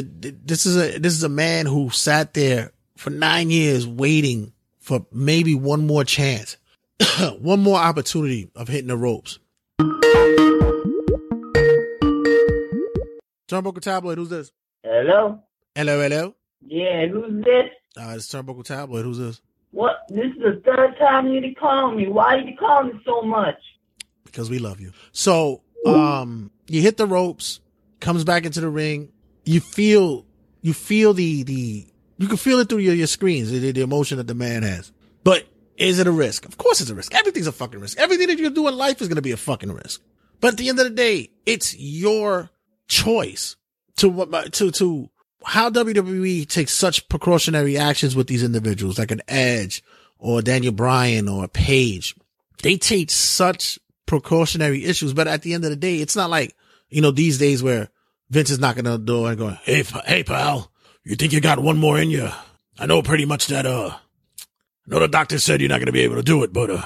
This 0.48 0.66
is 0.66 0.78
a, 0.78 1.00
this 1.00 1.14
is 1.14 1.24
a 1.24 1.30
man 1.30 1.66
who 1.66 1.90
sat 1.90 2.34
there 2.34 2.72
for 2.96 3.10
nine 3.10 3.50
years 3.50 3.88
waiting 3.88 4.54
for 4.80 5.06
maybe 5.12 5.56
one 5.56 5.86
more 5.86 6.04
chance, 6.04 6.58
one 7.40 7.62
more 7.62 7.80
opportunity 7.80 8.50
of 8.56 8.68
hitting 8.68 8.88
the 8.88 8.98
ropes. 8.98 9.40
Turnbuckle 13.48 13.82
Tabloid, 13.82 14.18
who's 14.18 14.30
this? 14.30 14.52
Hello? 14.84 15.40
Hello, 15.76 16.02
hello? 16.02 16.36
Yeah, 16.66 17.08
who's 17.08 17.44
this? 17.44 17.70
Uh, 17.98 18.14
it's 18.16 18.28
Turnbuckle 18.28 18.66
Tabloid, 18.66 19.06
who's 19.06 19.18
this? 19.18 19.42
What? 19.72 20.06
This 20.10 20.28
is 20.28 20.42
the 20.42 20.62
third 20.66 20.98
time 21.00 21.28
you 21.28 21.56
call 21.56 21.92
me. 21.92 22.08
Why 22.08 22.38
you 22.38 22.56
call 22.58 22.84
me 22.84 22.94
so 23.06 23.22
much? 23.22 23.56
Because 24.28 24.50
we 24.50 24.60
love 24.60 24.80
you. 24.80 24.92
So, 25.12 25.64
um, 25.86 26.52
you 26.68 26.82
hit 26.82 26.98
the 26.98 27.08
ropes, 27.08 27.60
comes 28.00 28.24
back 28.24 28.46
into 28.46 28.62
the 28.62 28.70
ring. 28.70 29.12
You 29.46 29.60
feel, 29.60 30.26
you 30.62 30.74
feel 30.74 31.14
the, 31.14 31.44
the, 31.44 31.88
you 32.18 32.28
can 32.28 32.38
feel 32.38 32.60
it 32.60 32.70
through 32.70 32.80
your, 32.80 32.94
your 32.94 33.08
screens, 33.08 33.52
the, 33.52 33.72
the 33.72 33.82
emotion 33.82 34.18
that 34.18 34.28
the 34.28 34.36
man 34.36 34.64
has. 34.64 34.92
But 35.24 35.48
is 35.78 36.00
it 36.00 36.08
a 36.08 36.12
risk? 36.12 36.46
Of 36.46 36.58
course 36.58 36.82
it's 36.82 36.90
a 36.90 36.96
risk. 36.96 37.14
Everything's 37.14 37.48
a 37.48 37.52
fucking 37.52 37.80
risk. 37.80 37.98
Everything 37.98 38.28
that 38.28 38.40
you 38.40 38.50
do 38.50 38.68
in 38.68 38.76
life 38.76 39.02
is 39.02 39.08
going 39.08 39.16
to 39.18 39.22
be 39.22 39.32
a 39.32 39.38
fucking 39.38 39.72
risk. 39.72 40.02
But 40.42 40.50
at 40.54 40.58
the 40.58 40.70
end 40.70 40.80
of 40.80 40.86
the 40.86 40.92
day, 40.92 41.32
it's 41.46 41.76
your 41.78 42.50
choice 42.88 43.56
to, 43.98 44.26
to, 44.52 44.72
to 44.72 45.10
how 45.46 45.70
WWE 45.70 46.48
takes 46.48 46.74
such 46.74 47.08
precautionary 47.10 47.78
actions 47.78 48.16
with 48.16 48.28
these 48.28 48.44
individuals, 48.44 49.00
like 49.00 49.12
an 49.12 49.22
Edge 49.28 49.84
or 50.20 50.42
Daniel 50.42 50.74
Bryan 50.74 51.28
or 51.28 51.48
Paige. 51.48 52.16
They 52.64 52.78
take 52.78 53.12
such 53.12 53.80
precautionary 54.08 54.84
issues. 54.84 55.14
But 55.14 55.28
at 55.28 55.44
the 55.44 55.54
end 55.54 55.64
of 55.64 55.70
the 55.70 55.76
day, 55.76 55.98
it's 55.98 56.16
not 56.16 56.32
like, 56.32 56.56
you 56.90 57.02
know, 57.02 57.12
these 57.12 57.38
days 57.38 57.62
where 57.62 57.90
Vince 58.32 58.50
is 58.50 58.60
knocking 58.60 58.88
on 58.88 58.94
the 58.94 59.06
door 59.06 59.30
and 59.30 59.38
going, 59.38 59.60
Hey, 59.64 59.84
hey, 60.06 60.24
pal, 60.24 60.72
you 61.04 61.16
think 61.16 61.32
you 61.34 61.42
got 61.42 61.60
one 61.60 61.78
more 61.78 62.00
in 62.00 62.10
you? 62.10 62.30
I 62.80 62.86
know 62.88 63.02
pretty 63.04 63.26
much 63.26 63.48
that, 63.48 63.66
uh, 63.66 63.92
I 63.92 64.90
know 64.90 65.00
the 65.00 65.08
doctor 65.08 65.38
said 65.38 65.62
you're 65.62 65.70
not 65.70 65.78
going 65.78 65.88
to 65.88 65.92
be 65.92 66.02
able 66.02 66.16
to 66.16 66.24
do 66.24 66.44
it, 66.44 66.52
but, 66.52 66.70
uh, 66.70 66.82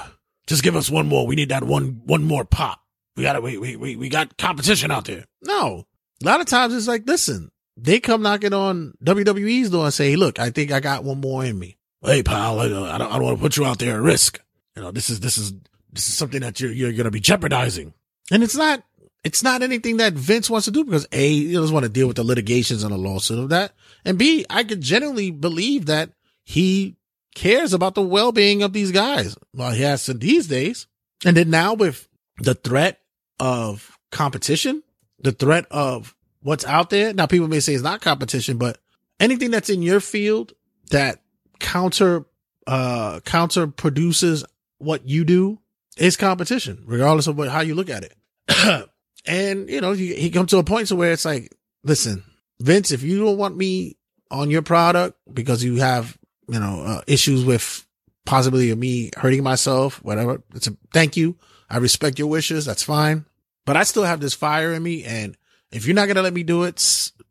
just 0.46 0.62
give 0.62 0.76
us 0.76 0.90
one 0.90 1.06
more. 1.06 1.26
We 1.26 1.36
need 1.36 1.50
that 1.50 1.64
one, 1.64 2.02
one 2.04 2.24
more 2.24 2.44
pop. 2.44 2.80
We 3.16 3.22
got 3.22 3.34
to, 3.34 3.40
we, 3.40 3.58
we, 3.58 3.76
we, 3.76 3.96
we 3.96 4.08
got 4.08 4.36
competition 4.38 4.90
out 4.90 5.04
there. 5.04 5.24
No. 5.42 5.86
A 6.22 6.26
lot 6.26 6.40
of 6.40 6.46
times 6.46 6.74
it's 6.74 6.88
like, 6.88 7.06
listen, 7.06 7.50
they 7.76 8.00
come 8.00 8.22
knocking 8.22 8.52
on 8.52 8.94
WWE's 9.04 9.70
door 9.70 9.84
and 9.84 9.94
say, 9.94 10.10
hey, 10.10 10.16
look, 10.16 10.38
I 10.38 10.50
think 10.50 10.72
I 10.72 10.80
got 10.80 11.04
one 11.04 11.20
more 11.20 11.44
in 11.44 11.58
me. 11.58 11.76
Hey, 12.02 12.22
pal, 12.22 12.58
I 12.58 12.64
I 12.64 12.68
don't, 12.68 12.88
I 12.88 12.98
don't 12.98 13.22
want 13.22 13.38
to 13.38 13.42
put 13.42 13.56
you 13.56 13.64
out 13.64 13.78
there 13.78 13.96
at 13.96 14.02
risk. 14.02 14.40
You 14.76 14.82
know, 14.82 14.90
this 14.90 15.10
is, 15.10 15.20
this 15.20 15.38
is, 15.38 15.52
this 15.92 16.08
is 16.08 16.14
something 16.14 16.40
that 16.40 16.60
you're, 16.60 16.72
you're 16.72 16.92
going 16.92 17.04
to 17.04 17.10
be 17.10 17.20
jeopardizing. 17.20 17.94
And 18.30 18.42
it's 18.42 18.56
not, 18.56 18.82
it's 19.24 19.42
not 19.42 19.62
anything 19.62 19.98
that 19.98 20.14
Vince 20.14 20.50
wants 20.50 20.64
to 20.64 20.70
do 20.70 20.84
because 20.84 21.06
A, 21.12 21.28
he 21.28 21.52
doesn't 21.52 21.72
want 21.72 21.84
to 21.84 21.90
deal 21.90 22.06
with 22.06 22.16
the 22.16 22.24
litigations 22.24 22.82
and 22.82 22.92
the 22.92 22.98
lawsuit 22.98 23.38
of 23.38 23.50
that. 23.50 23.72
And 24.04 24.18
B, 24.18 24.44
I 24.50 24.64
could 24.64 24.80
genuinely 24.80 25.30
believe 25.30 25.86
that 25.86 26.10
he 26.44 26.96
cares 27.34 27.72
about 27.72 27.94
the 27.94 28.02
well-being 28.02 28.62
of 28.62 28.72
these 28.72 28.90
guys. 28.90 29.36
Well, 29.54 29.72
he 29.72 29.82
has 29.82 30.04
to 30.06 30.14
these 30.14 30.48
days. 30.48 30.86
And 31.24 31.36
then 31.36 31.50
now 31.50 31.74
with 31.74 32.08
the 32.38 32.54
threat 32.54 33.00
of 33.38 33.98
competition, 34.10 34.82
the 35.20 35.32
threat 35.32 35.66
of 35.70 36.14
what's 36.40 36.64
out 36.64 36.90
there. 36.90 37.14
Now 37.14 37.26
people 37.26 37.48
may 37.48 37.60
say 37.60 37.74
it's 37.74 37.82
not 37.82 38.00
competition, 38.00 38.58
but 38.58 38.78
anything 39.20 39.50
that's 39.50 39.70
in 39.70 39.82
your 39.82 40.00
field 40.00 40.52
that 40.90 41.22
counter, 41.60 42.26
uh, 42.66 43.20
counter 43.20 43.66
produces 43.68 44.44
what 44.78 45.08
you 45.08 45.24
do 45.24 45.60
is 45.96 46.16
competition, 46.16 46.82
regardless 46.86 47.26
of 47.26 47.36
what, 47.36 47.48
how 47.48 47.60
you 47.60 47.74
look 47.74 47.90
at 47.90 48.04
it. 48.04 48.88
and, 49.26 49.68
you 49.68 49.80
know, 49.80 49.92
he, 49.92 50.14
he 50.14 50.30
comes 50.30 50.50
to 50.50 50.58
a 50.58 50.64
point 50.64 50.88
to 50.88 50.96
where 50.96 51.12
it's 51.12 51.24
like, 51.24 51.54
listen, 51.84 52.24
Vince, 52.60 52.90
if 52.90 53.02
you 53.02 53.24
don't 53.24 53.38
want 53.38 53.56
me 53.56 53.96
on 54.30 54.50
your 54.50 54.62
product 54.62 55.18
because 55.32 55.62
you 55.62 55.76
have, 55.76 56.16
you 56.48 56.58
know, 56.58 56.82
uh, 56.84 57.00
issues 57.06 57.44
with 57.44 57.86
possibly 58.24 58.74
me 58.74 59.10
hurting 59.16 59.42
myself, 59.42 60.02
whatever, 60.02 60.42
it's 60.54 60.66
a 60.66 60.76
thank 60.92 61.16
you. 61.16 61.36
I 61.68 61.78
respect 61.78 62.18
your 62.18 62.28
wishes. 62.28 62.64
That's 62.64 62.82
fine. 62.82 63.24
But 63.64 63.76
I 63.76 63.84
still 63.84 64.04
have 64.04 64.20
this 64.20 64.34
fire 64.34 64.72
in 64.72 64.82
me. 64.82 65.04
And 65.04 65.36
if 65.70 65.86
you're 65.86 65.94
not 65.94 66.06
to 66.08 66.22
let 66.22 66.34
me 66.34 66.42
do 66.42 66.64
it, 66.64 66.80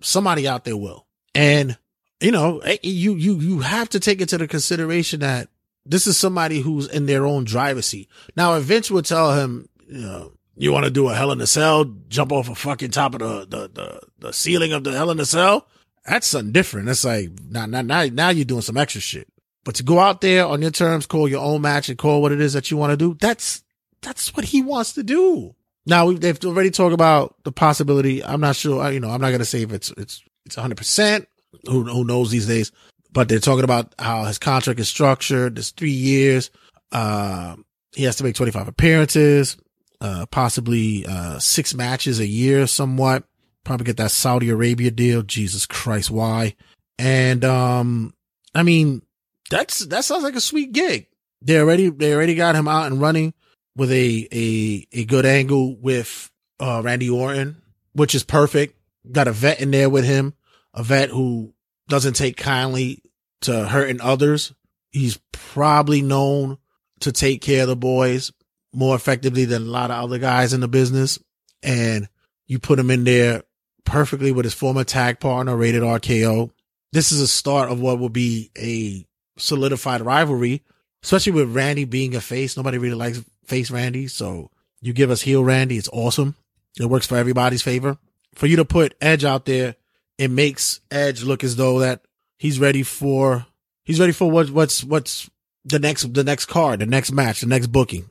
somebody 0.01 0.47
out 0.47 0.63
there 0.63 0.77
will. 0.77 1.05
And, 1.35 1.77
you 2.19 2.31
know, 2.31 2.59
eh, 2.59 2.77
you, 2.81 3.15
you, 3.15 3.35
you 3.35 3.59
have 3.59 3.89
to 3.89 3.99
take 3.99 4.21
into 4.21 4.37
the 4.37 4.47
consideration 4.47 5.19
that 5.19 5.49
this 5.85 6.07
is 6.07 6.17
somebody 6.17 6.61
who's 6.61 6.87
in 6.87 7.05
their 7.05 7.25
own 7.25 7.43
driver's 7.43 7.87
seat. 7.87 8.09
Now, 8.35 8.59
Vince 8.59 8.91
would 8.91 9.05
tell 9.05 9.33
him, 9.33 9.67
you 9.87 10.01
know, 10.01 10.31
you 10.55 10.71
want 10.71 10.85
to 10.85 10.91
do 10.91 11.09
a 11.09 11.15
hell 11.15 11.31
in 11.31 11.41
a 11.41 11.47
cell, 11.47 11.85
jump 12.07 12.31
off 12.31 12.49
a 12.49 12.55
fucking 12.55 12.91
top 12.91 13.15
of 13.15 13.19
the, 13.19 13.45
the, 13.45 13.67
the, 13.73 14.01
the 14.19 14.33
ceiling 14.33 14.73
of 14.73 14.83
the 14.83 14.91
hell 14.91 15.09
in 15.09 15.19
a 15.19 15.25
cell. 15.25 15.67
That's 16.05 16.27
something 16.27 16.51
different. 16.51 16.87
That's 16.87 17.03
like, 17.03 17.29
now, 17.49 17.65
now, 17.65 17.81
now, 17.81 18.05
now 18.05 18.29
you're 18.29 18.45
doing 18.45 18.61
some 18.61 18.77
extra 18.77 19.01
shit. 19.01 19.27
But 19.63 19.75
to 19.75 19.83
go 19.83 19.99
out 19.99 20.21
there 20.21 20.45
on 20.45 20.61
your 20.61 20.71
terms, 20.71 21.05
call 21.05 21.27
your 21.27 21.43
own 21.43 21.61
match 21.61 21.89
and 21.89 21.97
call 21.97 22.21
what 22.21 22.31
it 22.31 22.41
is 22.41 22.53
that 22.53 22.69
you 22.69 22.77
want 22.77 22.91
to 22.91 22.97
do, 22.97 23.15
that's, 23.19 23.63
that's 24.01 24.35
what 24.35 24.45
he 24.45 24.61
wants 24.61 24.93
to 24.93 25.03
do. 25.03 25.55
Now 25.85 26.11
they've 26.11 26.43
already 26.45 26.69
talked 26.71 26.93
about 26.93 27.35
the 27.43 27.51
possibility. 27.51 28.23
I'm 28.23 28.41
not 28.41 28.55
sure. 28.55 28.91
You 28.91 28.99
know, 28.99 29.09
I'm 29.09 29.21
not 29.21 29.29
going 29.29 29.39
to 29.39 29.45
say 29.45 29.61
if 29.61 29.71
it's, 29.71 29.91
it's, 29.97 30.23
it's 30.45 30.55
hundred 30.55 30.77
percent. 30.77 31.27
Who, 31.67 31.83
who 31.83 32.03
knows 32.03 32.31
these 32.31 32.47
days? 32.47 32.71
But 33.11 33.27
they're 33.29 33.39
talking 33.39 33.63
about 33.63 33.93
how 33.99 34.25
his 34.25 34.37
contract 34.37 34.79
is 34.79 34.89
structured. 34.89 35.55
There's 35.55 35.71
three 35.71 35.91
years. 35.91 36.49
Uh, 36.91 37.55
he 37.93 38.03
has 38.03 38.15
to 38.17 38.23
make 38.23 38.35
25 38.35 38.67
appearances, 38.67 39.57
uh, 39.99 40.25
possibly, 40.27 41.05
uh, 41.05 41.39
six 41.39 41.73
matches 41.73 42.19
a 42.19 42.25
year 42.27 42.67
somewhat. 42.67 43.23
Probably 43.63 43.85
get 43.85 43.97
that 43.97 44.11
Saudi 44.11 44.49
Arabia 44.49 44.91
deal. 44.91 45.21
Jesus 45.23 45.65
Christ. 45.65 46.09
Why? 46.09 46.55
And, 46.97 47.43
um, 47.45 48.13
I 48.55 48.63
mean, 48.63 49.01
that's, 49.49 49.79
that 49.87 50.05
sounds 50.05 50.23
like 50.23 50.35
a 50.35 50.41
sweet 50.41 50.71
gig. 50.71 51.07
they 51.41 51.59
already 51.59 51.89
they 51.89 52.13
already 52.13 52.35
got 52.35 52.55
him 52.55 52.67
out 52.67 52.87
and 52.91 53.01
running 53.01 53.33
with 53.75 53.91
a 53.91 54.27
a 54.31 54.87
a 54.93 55.05
good 55.05 55.25
angle 55.25 55.75
with 55.75 56.29
uh 56.59 56.81
Randy 56.83 57.09
Orton, 57.09 57.61
which 57.93 58.13
is 58.15 58.23
perfect. 58.23 58.77
Got 59.11 59.27
a 59.27 59.31
vet 59.31 59.59
in 59.59 59.71
there 59.71 59.89
with 59.89 60.05
him, 60.05 60.33
a 60.73 60.83
vet 60.83 61.09
who 61.09 61.53
doesn't 61.91 62.13
take 62.13 62.37
kindly 62.37 63.03
to 63.41 63.65
hurting 63.65 63.99
others. 63.99 64.53
He's 64.91 65.19
probably 65.33 66.01
known 66.01 66.57
to 67.01 67.11
take 67.11 67.41
care 67.41 67.63
of 67.63 67.67
the 67.67 67.75
boys 67.75 68.31
more 68.73 68.95
effectively 68.95 69.43
than 69.43 69.63
a 69.63 69.65
lot 69.65 69.91
of 69.91 70.01
other 70.01 70.17
guys 70.17 70.53
in 70.53 70.61
the 70.61 70.69
business. 70.69 71.19
And 71.61 72.07
you 72.47 72.59
put 72.59 72.79
him 72.79 72.89
in 72.89 73.03
there 73.03 73.43
perfectly 73.83 74.31
with 74.31 74.45
his 74.45 74.53
former 74.53 74.85
tag 74.85 75.19
partner, 75.19 75.55
Rated 75.55 75.83
RKO. 75.83 76.51
This 76.93 77.11
is 77.11 77.19
a 77.19 77.27
start 77.27 77.69
of 77.69 77.81
what 77.81 77.99
will 77.99 78.09
be 78.09 78.51
a 78.57 79.05
solidified 79.37 80.01
rivalry, 80.01 80.63
especially 81.03 81.33
with 81.33 81.53
Randy 81.53 81.83
being 81.83 82.15
a 82.15 82.21
face. 82.21 82.55
Nobody 82.55 82.77
really 82.77 82.95
likes 82.95 83.21
face 83.45 83.69
Randy. 83.69 84.07
So 84.07 84.49
you 84.81 84.93
give 84.93 85.11
us 85.11 85.21
heel 85.21 85.43
Randy. 85.43 85.77
It's 85.77 85.89
awesome. 85.91 86.35
It 86.79 86.85
works 86.85 87.07
for 87.07 87.17
everybody's 87.17 87.61
favor. 87.61 87.97
For 88.35 88.47
you 88.47 88.55
to 88.55 88.65
put 88.65 88.95
Edge 89.01 89.25
out 89.25 89.43
there, 89.43 89.75
it 90.21 90.29
makes 90.29 90.81
Edge 90.91 91.23
look 91.23 91.43
as 91.43 91.55
though 91.55 91.79
that 91.79 92.03
he's 92.37 92.59
ready 92.59 92.83
for, 92.83 93.47
he's 93.85 93.99
ready 93.99 94.11
for 94.11 94.29
what, 94.29 94.51
what's, 94.51 94.83
what's 94.83 95.27
the 95.65 95.79
next, 95.79 96.13
the 96.13 96.23
next 96.23 96.45
card, 96.45 96.79
the 96.79 96.85
next 96.85 97.11
match, 97.11 97.41
the 97.41 97.47
next 97.47 97.67
booking. 97.67 98.07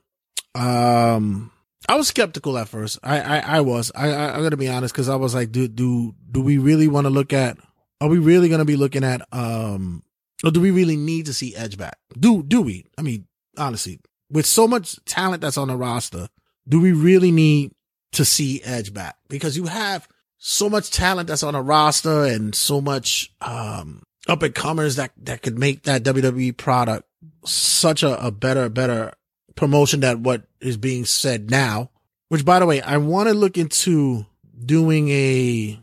Um, 0.57 1.53
I 1.89 1.95
was 1.95 2.09
skeptical 2.09 2.59
at 2.59 2.69
first. 2.69 2.99
I, 3.05 3.21
I, 3.21 3.39
I 3.39 3.61
was, 3.61 3.93
I, 3.95 4.11
I, 4.11 4.33
I'm 4.33 4.41
going 4.41 4.51
to 4.51 4.57
be 4.57 4.67
honest. 4.67 4.93
Cause 4.93 5.09
I 5.09 5.15
was 5.15 5.37
like, 5.37 5.53
do, 5.53 5.69
do, 5.69 6.13
do 6.29 6.43
we 6.43 6.59
really 6.59 6.89
want 6.89 7.05
to 7.05 7.11
look 7.11 7.33
at, 7.33 7.59
are 8.01 8.09
we 8.09 8.19
really 8.19 8.49
to 8.49 8.65
be 8.65 8.75
looking 8.75 9.05
at, 9.05 9.23
um, 9.31 10.03
or 10.43 10.51
do 10.51 10.61
we 10.61 10.73
really 10.73 10.97
need 10.97 11.27
to 11.27 11.33
see 11.33 11.55
Edge 11.55 11.79
back? 11.79 11.97
Do, 12.19 12.43
do 12.43 12.61
we? 12.61 12.87
I 12.99 13.03
mean, 13.03 13.29
honestly, 13.57 14.01
with 14.29 14.47
so 14.47 14.67
much 14.67 14.99
talent 15.05 15.43
that's 15.43 15.59
on 15.59 15.69
the 15.69 15.77
roster, 15.77 16.27
do 16.69 16.81
we 16.81 16.91
really 16.91 17.31
need 17.31 17.71
to 18.15 18.25
see 18.25 18.61
Edge 18.65 18.93
back? 18.93 19.15
Because 19.29 19.57
you 19.57 19.67
have 19.67 20.09
so 20.41 20.69
much 20.69 20.91
talent 20.91 21.29
that's 21.29 21.43
on 21.43 21.55
a 21.55 21.63
roster 21.63 22.25
and 22.25 22.55
so 22.55 22.81
much, 22.81 23.33
um, 23.41 24.03
up 24.27 24.43
and 24.43 24.55
comers 24.55 24.97
that, 24.97 25.13
that 25.19 25.43
could 25.43 25.59
make 25.59 25.85
that 25.85 26.03
WWE 26.03 26.57
product 26.57 27.07
such 27.45 28.03
a, 28.03 28.27
a 28.27 28.31
better, 28.31 28.69
better 28.69 29.13
promotion 29.55 30.01
than 30.01 30.23
what 30.23 30.45
is 30.61 30.77
being 30.77 31.05
said 31.05 31.51
now. 31.51 31.91
Which, 32.29 32.45
by 32.45 32.59
the 32.59 32.67
way, 32.67 32.81
I 32.81 32.97
want 32.97 33.29
to 33.29 33.35
look 33.35 33.59
into 33.59 34.25
doing 34.65 35.09
a 35.11 35.79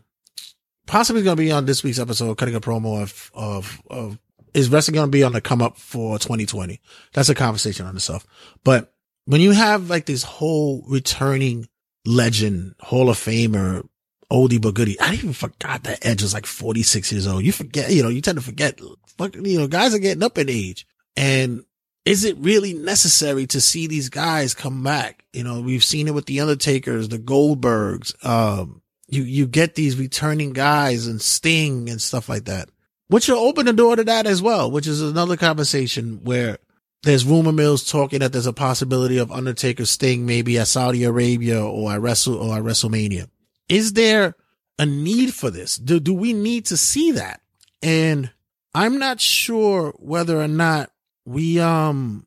possibly 0.86 1.22
going 1.22 1.36
to 1.36 1.42
be 1.42 1.52
on 1.52 1.66
this 1.66 1.84
week's 1.84 1.98
episode, 1.98 2.36
cutting 2.36 2.54
a 2.54 2.60
promo 2.60 3.02
of 3.02 3.30
of 3.34 3.82
of 3.88 4.18
is 4.54 4.70
wrestling 4.70 4.94
going 4.94 5.06
to 5.06 5.10
be 5.10 5.22
on 5.22 5.32
the 5.32 5.40
come 5.40 5.62
up 5.62 5.76
for 5.76 6.18
2020. 6.18 6.80
That's 7.12 7.28
a 7.28 7.34
conversation 7.34 7.86
on 7.86 7.94
itself. 7.94 8.26
But 8.64 8.92
when 9.26 9.40
you 9.40 9.52
have 9.52 9.90
like 9.90 10.06
this 10.06 10.22
whole 10.22 10.82
returning 10.88 11.68
legend, 12.06 12.74
Hall 12.80 13.10
of 13.10 13.18
Famer, 13.18 13.86
oldie 14.30 14.60
but 14.60 14.74
goodie, 14.74 14.98
I 15.00 15.14
even 15.14 15.32
forgot 15.32 15.84
that 15.84 16.04
Edge 16.04 16.22
was 16.22 16.34
like 16.34 16.46
46 16.46 17.12
years 17.12 17.26
old. 17.26 17.44
You 17.44 17.52
forget, 17.52 17.90
you 17.90 18.02
know, 18.02 18.08
you 18.08 18.20
tend 18.20 18.38
to 18.38 18.44
forget, 18.44 18.80
fuck, 19.16 19.34
you 19.34 19.58
know, 19.58 19.66
guys 19.66 19.94
are 19.94 19.98
getting 19.98 20.22
up 20.22 20.38
in 20.38 20.48
age 20.48 20.86
and 21.16 21.64
is 22.04 22.24
it 22.24 22.38
really 22.38 22.72
necessary 22.72 23.46
to 23.48 23.60
see 23.60 23.86
these 23.86 24.08
guys 24.08 24.54
come 24.54 24.82
back? 24.82 25.24
You 25.34 25.44
know, 25.44 25.60
we've 25.60 25.84
seen 25.84 26.08
it 26.08 26.14
with 26.14 26.24
the 26.24 26.40
Undertakers, 26.40 27.08
the 27.08 27.18
Goldbergs. 27.18 28.14
Um, 28.24 28.80
you, 29.08 29.24
you 29.24 29.46
get 29.46 29.74
these 29.74 29.98
returning 29.98 30.54
guys 30.54 31.06
and 31.06 31.20
Sting 31.20 31.90
and 31.90 32.00
stuff 32.00 32.28
like 32.28 32.46
that, 32.46 32.70
which 33.08 33.28
will 33.28 33.38
open 33.38 33.66
the 33.66 33.74
door 33.74 33.96
to 33.96 34.04
that 34.04 34.26
as 34.26 34.40
well, 34.40 34.70
which 34.70 34.86
is 34.86 35.02
another 35.02 35.36
conversation 35.36 36.20
where 36.24 36.56
there's 37.02 37.26
rumor 37.26 37.52
mills 37.52 37.88
talking 37.90 38.20
that 38.20 38.32
there's 38.32 38.46
a 38.46 38.52
possibility 38.54 39.18
of 39.18 39.30
Undertaker 39.30 39.84
Sting 39.84 40.24
maybe 40.24 40.58
at 40.58 40.68
Saudi 40.68 41.04
Arabia 41.04 41.62
or 41.62 41.92
at 41.92 42.00
Wrestle 42.00 42.36
or 42.36 42.56
at 42.56 42.62
WrestleMania. 42.62 43.28
Is 43.68 43.92
there 43.92 44.34
a 44.78 44.86
need 44.86 45.34
for 45.34 45.50
this? 45.50 45.76
Do, 45.76 46.00
do 46.00 46.14
we 46.14 46.32
need 46.32 46.64
to 46.66 46.76
see 46.76 47.12
that? 47.12 47.42
And 47.82 48.30
I'm 48.74 48.98
not 48.98 49.20
sure 49.20 49.94
whether 49.98 50.40
or 50.40 50.48
not 50.48 50.90
we 51.26 51.60
um 51.60 52.26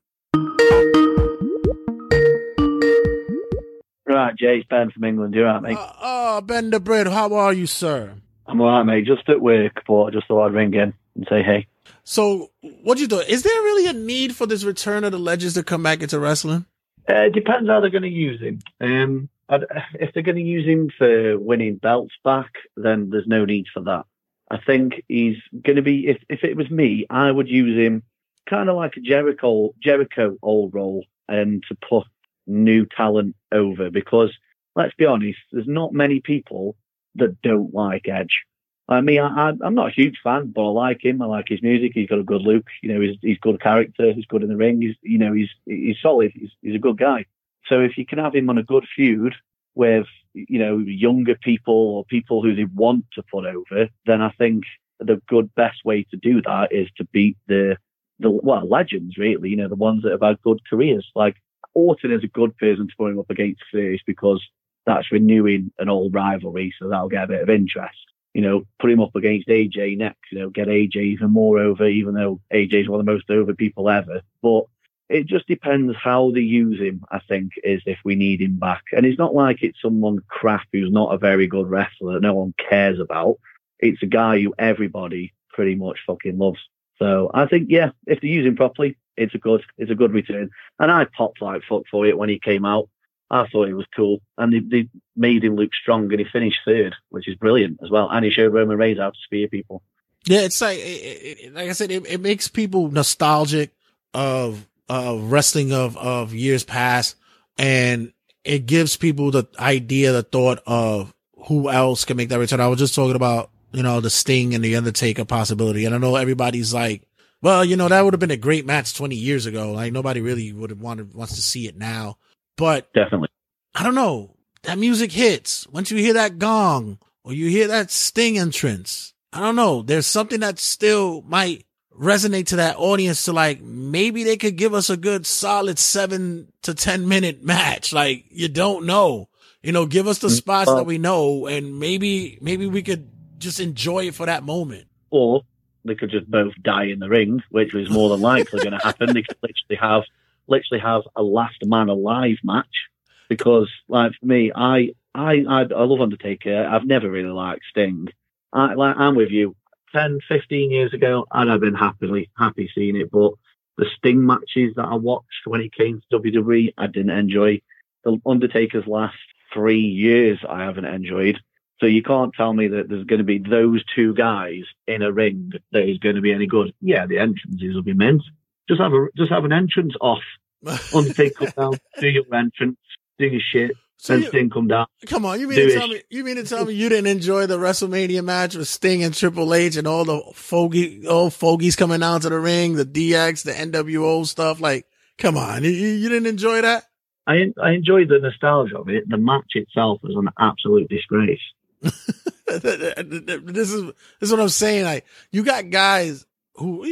Right, 4.05 4.36
Jay, 4.36 4.57
it's 4.57 4.67
Ben 4.67 4.91
from 4.91 5.05
England. 5.05 5.33
You're 5.33 5.45
right, 5.45 5.62
mate. 5.62 5.77
uh, 5.77 5.93
uh 6.00 6.41
Ben 6.41 6.69
the 6.69 6.79
Bread, 6.79 7.07
how 7.07 7.33
are 7.33 7.53
you, 7.53 7.65
sir? 7.65 8.13
I'm 8.45 8.62
alright, 8.62 8.86
mate. 8.86 9.05
Just 9.05 9.27
at 9.29 9.41
work, 9.41 9.83
but 9.88 10.03
I 10.03 10.10
just 10.12 10.27
thought 10.27 10.45
I'd 10.45 10.53
ring 10.53 10.74
in 10.74 10.93
and 11.15 11.27
say 11.29 11.41
hey. 11.41 11.65
So, 12.03 12.51
what 12.83 12.95
do 12.95 13.01
you 13.01 13.07
do? 13.07 13.19
Is 13.19 13.43
there 13.43 13.53
really 13.53 13.88
a 13.88 13.93
need 13.93 14.36
for 14.36 14.45
this 14.45 14.63
return 14.63 15.03
of 15.03 15.12
the 15.12 15.19
legends 15.19 15.53
to 15.55 15.63
come 15.63 15.81
back 15.81 16.01
into 16.01 16.19
wrestling? 16.19 16.65
Uh, 17.10 17.24
it 17.24 17.33
depends 17.33 17.69
how 17.69 17.79
they're 17.79 17.89
going 17.89 18.03
to 18.03 18.10
use 18.10 18.39
him. 18.41 18.60
Um, 18.79 19.29
I'd- 19.51 19.65
if 20.00 20.13
they're 20.13 20.24
going 20.24 20.38
to 20.38 20.41
use 20.41 20.65
him 20.65 20.89
for 20.98 21.38
winning 21.38 21.75
belts 21.75 22.15
back, 22.24 22.51
then 22.77 23.10
there's 23.10 23.27
no 23.27 23.46
need 23.46 23.67
for 23.74 23.81
that. 23.84 24.05
I 24.50 24.58
think 24.58 25.03
he's 25.08 25.38
going 25.63 25.77
to 25.77 25.81
be. 25.81 26.08
If 26.08 26.17
if 26.29 26.43
it 26.43 26.58
was 26.58 26.70
me, 26.70 27.05
I 27.10 27.31
would 27.31 27.48
use 27.48 27.77
him 27.77 28.03
kind 28.50 28.70
of 28.70 28.75
like 28.75 28.98
a 28.98 29.01
Jericho 29.01 29.74
Jericho 29.81 30.38
old 30.41 30.74
role, 30.74 31.05
and 31.29 31.63
to 31.70 31.75
put 31.88 32.08
new 32.48 32.86
talent 32.86 33.36
over 33.51 33.89
because 33.89 34.31
let's 34.75 34.96
be 34.96 35.05
honest, 35.05 35.39
there's 35.51 35.67
not 35.67 35.93
many 35.93 36.20
people 36.20 36.75
that 37.15 37.41
don't 37.41 37.74
like 37.74 38.08
Edge. 38.08 38.43
I 38.89 39.00
mean, 39.00 39.22
I, 39.22 39.53
I'm 39.62 39.75
not 39.75 39.89
a 39.89 39.93
huge 39.93 40.17
fan, 40.22 40.51
but 40.53 40.67
I 40.67 40.72
like 40.72 41.03
him. 41.05 41.22
I 41.22 41.25
like 41.25 41.48
his 41.48 41.62
music. 41.62 41.91
He's 41.93 42.10
got 42.10 42.20
a 42.20 42.24
good 42.24 42.41
look. 42.41 42.65
You 42.81 42.93
know, 42.93 43.01
he's 43.01 43.17
he's 43.22 43.38
good 43.39 43.62
character. 43.62 44.12
He's 44.12 44.25
good 44.25 44.43
in 44.43 44.50
the 44.50 44.58
ring. 44.58 44.81
He's 44.81 44.96
you 45.01 45.17
know 45.17 45.34
he's 45.34 45.50
he's 45.65 45.98
solid. 46.01 46.31
He's 46.36 46.50
he's 46.62 46.75
a 46.75 46.79
good 46.79 46.98
guy. 46.98 47.25
So 47.68 47.80
if 47.80 47.98
you 47.98 48.06
can 48.06 48.20
have 48.20 48.36
him 48.36 48.50
on 48.50 48.58
a 48.58 48.63
good 48.63 48.86
feud 48.96 49.36
with 49.75 50.08
you 50.34 50.60
know 50.60 50.77
younger 50.77 51.36
people 51.36 51.74
or 51.74 52.06
people 52.06 52.41
who 52.41 52.56
they 52.56 52.65
want 52.65 53.06
to 53.13 53.24
put 53.24 53.46
over, 53.46 53.89
then 54.06 54.22
I 54.22 54.32
think 54.38 54.63
the 55.00 55.22
good 55.27 55.53
best 55.56 55.84
way 55.84 56.06
to 56.12 56.18
do 56.18 56.41
that 56.44 56.72
is 56.72 56.88
to 56.98 57.06
beat 57.06 57.38
the 57.48 57.77
the 58.20 58.30
well 58.30 58.68
legends 58.68 59.18
really. 59.18 59.50
You 59.50 59.58
know 59.58 59.68
the 59.68 59.75
ones 59.75 60.03
that 60.03 60.12
have 60.12 60.22
had 60.22 60.41
good 60.41 60.60
careers. 60.70 61.10
Like 61.15 61.36
Orton 61.74 62.12
is 62.12 62.24
a 62.24 62.27
good 62.27 62.58
person 62.58 62.88
to 62.88 62.94
put 62.98 63.12
him 63.12 63.20
up 63.20 63.30
against 63.30 63.63
first 63.72 64.03
because 64.06 64.41
that's 64.86 65.12
renewing 65.12 65.72
an 65.80 65.89
old 65.89 66.13
rivalry, 66.13 66.74
so 66.80 66.89
that'll 66.89 67.10
get 67.10 67.25
a 67.25 67.27
bit 67.27 67.41
of 67.41 67.50
interest. 67.50 67.98
You 68.34 68.41
know, 68.41 68.63
put 68.80 68.91
him 68.91 69.01
up 69.01 69.15
against 69.15 69.48
AJ 69.48 69.98
next. 69.98 70.32
You 70.32 70.39
know, 70.39 70.50
get 70.50 70.68
AJ 70.68 70.96
even 70.96 71.32
more 71.32 71.60
over, 71.60 71.86
even 71.86 72.13
though 72.13 72.39
AJ 72.53 72.84
is 72.84 72.89
one 72.89 73.00
of 73.00 73.06
the 73.06 73.12
most 73.12 73.30
over 73.30 73.53
people 73.53 73.89
ever. 73.89 74.22
But 74.41 74.65
it 75.12 75.27
just 75.27 75.48
depends 75.48 75.96
how 75.96 76.32
they 76.32 76.39
use 76.39 76.80
him, 76.80 77.03
I 77.12 77.20
think, 77.20 77.53
is 77.63 77.82
if 77.86 78.00
we 78.06 78.15
need 78.15 78.41
him 78.41 78.58
back. 78.58 78.84
And 78.94 79.06
it's 79.06 79.20
not 79.20 79.36
like 79.36 79.62
it's 79.62 79.82
someone 79.82 80.24
crap 80.27 80.68
who's 80.72 80.91
not 80.91 81.13
a 81.13 81.18
very 81.18 81.48
good 81.48 81.70
wrestler 81.70 82.13
that 82.13 82.22
no 82.22 82.34
one 82.34 82.53
cares 82.58 83.00
about. 83.00 83.38
It's 83.80 84.01
a 84.01 84.08
guy 84.08 84.41
who 84.41 84.53
everybody 84.58 85.34
pretty 85.50 85.75
much 85.75 86.00
fucking 86.08 86.38
loves. 86.38 86.60
So 86.98 87.30
I 87.34 87.46
think, 87.46 87.68
yeah, 87.70 87.91
if 88.08 88.22
they 88.22 88.27
use 88.27 88.46
him 88.46 88.56
properly, 88.56 88.98
it's 89.18 89.36
a 89.36 89.39
good, 89.39 89.63
it's 89.77 89.91
a 89.91 89.96
good 89.96 90.13
return. 90.13 90.50
And 90.80 90.91
I 90.91 91.06
popped 91.06 91.41
like 91.41 91.63
fuck 91.68 91.84
for 91.91 92.06
it 92.06 92.18
when 92.18 92.30
he 92.30 92.39
came 92.39 92.63
out. 92.63 92.89
I 93.30 93.48
thought 93.48 93.70
it 93.70 93.74
was 93.74 93.88
cool. 93.96 94.22
And 94.38 94.53
they, 94.53 94.60
they 94.60 94.89
made 95.15 95.44
him 95.44 95.56
look 95.56 95.74
strong 95.74 96.12
and 96.12 96.20
he 96.20 96.25
finished 96.25 96.60
third, 96.65 96.96
which 97.10 97.27
is 97.27 97.36
brilliant 97.36 97.80
as 97.84 97.89
well. 97.89 98.10
And 98.10 98.24
he 98.24 98.32
showed 98.32 98.53
Roman 98.53 98.77
Reigns 98.77 99.00
how 99.00 99.10
to 99.10 99.18
spear 99.24 99.48
people. 99.48 99.82
Yeah, 100.25 100.41
it's 100.41 100.62
like, 100.62 100.77
it, 100.77 100.82
it, 100.82 101.53
like 101.53 101.70
I 101.70 101.74
said, 101.74 101.91
it, 101.91 102.06
it 102.06 102.22
makes 102.22 102.48
people 102.48 102.91
nostalgic 102.91 103.72
of, 104.13 104.68
of 104.91 105.31
wrestling 105.31 105.71
of, 105.71 105.95
of 105.95 106.33
years 106.33 106.65
past. 106.65 107.15
And 107.57 108.12
it 108.43 108.65
gives 108.65 108.98
people 108.98 109.31
the 109.31 109.48
idea, 109.57 110.12
the 110.12 110.21
thought 110.21 110.60
of 110.67 111.13
who 111.48 111.69
else 111.69 112.03
can 112.03 112.17
make 112.17 112.27
that 112.27 112.39
return. 112.39 112.60
I 112.60 112.67
was 112.67 112.79
just 112.79 112.93
talking 112.93 113.15
about, 113.15 113.51
you 113.71 113.83
know, 113.83 114.01
the 114.01 114.10
Sting 114.10 114.53
and 114.53 114.62
the 114.62 114.75
Undertaker 114.75 115.24
possibility. 115.24 115.86
And 115.86 115.95
I 115.95 115.98
know 115.98 116.17
everybody's 116.17 116.74
like, 116.74 117.07
well, 117.41 117.63
you 117.63 117.77
know, 117.77 117.88
that 117.88 118.03
would 118.03 118.13
have 118.13 118.19
been 118.19 118.31
a 118.31 118.38
great 118.38 118.65
match 118.65 118.93
20 118.93 119.15
years 119.15 119.45
ago. 119.45 119.71
Like 119.71 119.93
nobody 119.93 120.19
really 120.19 120.51
would 120.51 120.71
have 120.71 120.81
wanted, 120.81 121.13
wants 121.13 121.36
to 121.36 121.41
see 121.41 121.67
it 121.67 121.77
now. 121.77 122.17
But 122.57 122.91
Definitely. 122.93 123.29
I 123.74 123.83
don't 123.83 123.95
know. 123.95 124.36
That 124.63 124.77
music 124.77 125.13
hits. 125.13 125.65
Once 125.67 125.89
you 125.89 126.00
hear 126.00 126.15
that 126.15 126.38
gong 126.38 127.00
or 127.24 127.31
you 127.31 127.48
hear 127.48 127.67
that 127.67 127.91
Sting 127.91 128.38
entrance, 128.38 129.13
I 129.31 129.39
don't 129.39 129.55
know. 129.55 129.83
There's 129.83 130.05
something 130.05 130.41
that 130.41 130.60
still 130.60 131.21
might 131.21 131.65
resonate 131.98 132.48
to 132.48 132.55
that 132.57 132.77
audience 132.77 133.25
to 133.25 133.33
like, 133.33 133.62
maybe 133.62 134.24
they 134.24 134.38
could 134.38 134.55
give 134.55 134.74
us 134.74 134.89
a 134.89 134.98
good 134.98 135.25
solid 135.25 135.77
seven 135.77 136.51
to 136.63 136.74
10 136.74 137.07
minute 137.07 137.43
match. 137.43 137.93
Like 137.93 138.25
you 138.29 138.48
don't 138.48 138.86
know, 138.86 139.29
you 139.62 139.71
know, 139.71 139.86
give 139.86 140.07
us 140.07 140.19
the 140.19 140.27
mm, 140.27 140.38
spots 140.38 140.67
Well- 140.67 140.77
that 140.77 140.86
we 140.86 140.98
know 140.98 141.48
and 141.48 141.79
maybe, 141.79 142.38
maybe 142.41 142.67
we 142.67 142.81
could 142.81 143.10
just 143.38 143.60
enjoy 143.60 144.07
it 144.07 144.15
for 144.15 144.25
that 144.25 144.43
moment. 144.43 144.86
Or 145.10 145.43
they 145.83 145.95
could 145.95 146.12
just 146.12 146.29
both 146.29 146.53
die 146.62 146.86
in 146.86 147.00
the 147.00 147.10
ring, 147.10 147.41
which 147.50 147.74
is 147.74 147.89
more 147.89 148.10
than 148.10 148.21
likely 148.21 148.60
going 148.60 148.77
to 148.77 148.86
happen. 148.86 149.13
They 149.13 149.24
could 149.24 149.38
literally 149.41 149.79
have, 149.79 150.03
literally 150.48 150.81
have 150.81 151.01
a 151.15 151.24
last 151.24 151.57
man 151.65 151.89
alive 151.89 152.38
match. 152.43 152.88
Because, 153.29 153.69
like 153.88 154.12
for 154.19 154.25
me, 154.25 154.51
I, 154.53 154.93
I, 155.15 155.43
I, 155.48 155.62
I 155.62 155.83
love 155.83 156.01
Undertaker. 156.01 156.65
I've 156.65 156.86
never 156.86 157.10
really 157.10 157.29
liked 157.29 157.63
Sting. 157.69 158.10
I, 158.53 158.74
like, 158.74 158.98
I'm 158.98 159.15
with 159.15 159.31
you. 159.31 159.55
10, 159.93 160.19
15 160.27 160.71
years 160.71 160.93
ago, 160.93 161.25
I'd 161.31 161.48
have 161.48 161.62
been 161.62 161.75
happily 161.75 162.29
happy 162.38 162.69
seeing 162.74 162.95
it, 162.95 163.12
but 163.12 163.31
The 163.77 163.86
Sting 163.98 164.25
matches 164.25 164.74
that 164.75 164.86
I 164.86 164.95
watched 164.95 165.45
when 165.45 165.62
he 165.62 165.69
came 165.69 166.01
to 166.12 166.19
WWE, 166.19 166.74
I 166.77 166.88
didn't 166.88 167.12
enjoy. 167.12 167.62
The 168.03 168.19
Undertaker's 168.25 168.88
last 168.88 169.17
three 169.53 169.79
years, 169.81 170.39
I 170.48 170.63
haven't 170.63 170.86
enjoyed. 170.86 171.39
So 171.79 171.88
you 171.88 172.03
can't 172.03 172.33
tell 172.36 172.53
me 172.53 172.67
that 172.67 172.89
there's 172.89 173.05
going 173.05 173.19
to 173.19 173.25
be 173.25 173.39
those 173.39 173.83
two 173.95 174.13
guys 174.13 174.63
in 174.88 175.01
a 175.01 175.12
ring 175.12 175.51
that 175.71 175.89
is 175.89 175.98
going 175.98 176.15
to 176.15 176.21
be 176.21 176.31
any 176.31 176.45
good. 176.45 176.74
Yeah, 176.79 177.07
the 177.07 177.17
entrances 177.17 177.74
will 177.74 177.81
be 177.81 177.93
mint. 177.93 178.21
Just 178.69 178.79
have 178.79 178.93
a 178.93 179.07
just 179.17 179.31
have 179.31 179.45
an 179.45 179.51
entrance 179.51 179.93
off. 180.00 180.21
Undertaker 180.95 181.48
down, 181.57 181.74
do 182.00 182.07
your 182.07 182.24
entrance, 182.36 182.77
do 183.17 183.25
your 183.25 183.41
shit, 183.41 183.71
So 184.01 184.15
you- 184.15 184.29
Sting 184.29 184.50
come 184.50 184.67
down. 184.67 184.88
Come 185.05 185.25
on, 185.25 185.39
you 185.39 185.48
mean 185.48 185.60
to 185.60 185.75
tell 185.75 185.88
me 185.88 186.01
you 186.10 186.24
mean 186.24 186.38
to 186.38 186.43
tell 186.43 186.65
me 186.65 186.74
you 186.74 186.89
didn't 186.89 187.05
enjoy 187.05 187.46
the 187.46 187.60
WrestleMania 187.60 188.24
match 188.24 188.55
with 188.55 188.67
Sting 188.67 189.03
and 189.03 189.13
Triple 189.13 189.53
H 189.53 189.75
and 189.75 189.86
all 189.88 190.05
the 190.05 190.24
fogey 190.34 191.05
old 191.05 191.36
fogies 191.36 191.75
coming 191.75 192.01
out 192.01 192.24
to 192.24 192.29
the 192.29 192.39
ring, 192.39 192.74
the 192.74 192.86
DX, 192.86 193.43
the 193.43 193.51
NWO 193.51 194.25
stuff? 194.25 194.60
Like, 194.60 194.88
come 195.20 195.38
on, 195.38 195.63
you, 195.63 195.70
you 195.70 196.10
didn't 196.10 196.25
enjoy 196.25 196.62
that? 196.62 196.86
I 197.27 197.53
I 197.62 197.74
enjoyed 197.74 198.10
the 198.10 198.17
nostalgia 198.20 198.79
of 198.79 198.89
it. 198.89 199.08
The 199.08 199.17
match 199.17 199.51
itself 199.53 200.00
was 200.01 200.15
an 200.15 200.29
absolute 200.39 200.89
disgrace. 200.89 201.39
this 201.81 203.70
is 203.72 203.84
this 203.86 203.93
is 204.22 204.31
what 204.31 204.39
I'm 204.39 204.50
saying. 204.50 204.84
Like, 204.84 205.05
you 205.31 205.43
got 205.43 205.70
guys 205.70 206.25
who 206.55 206.84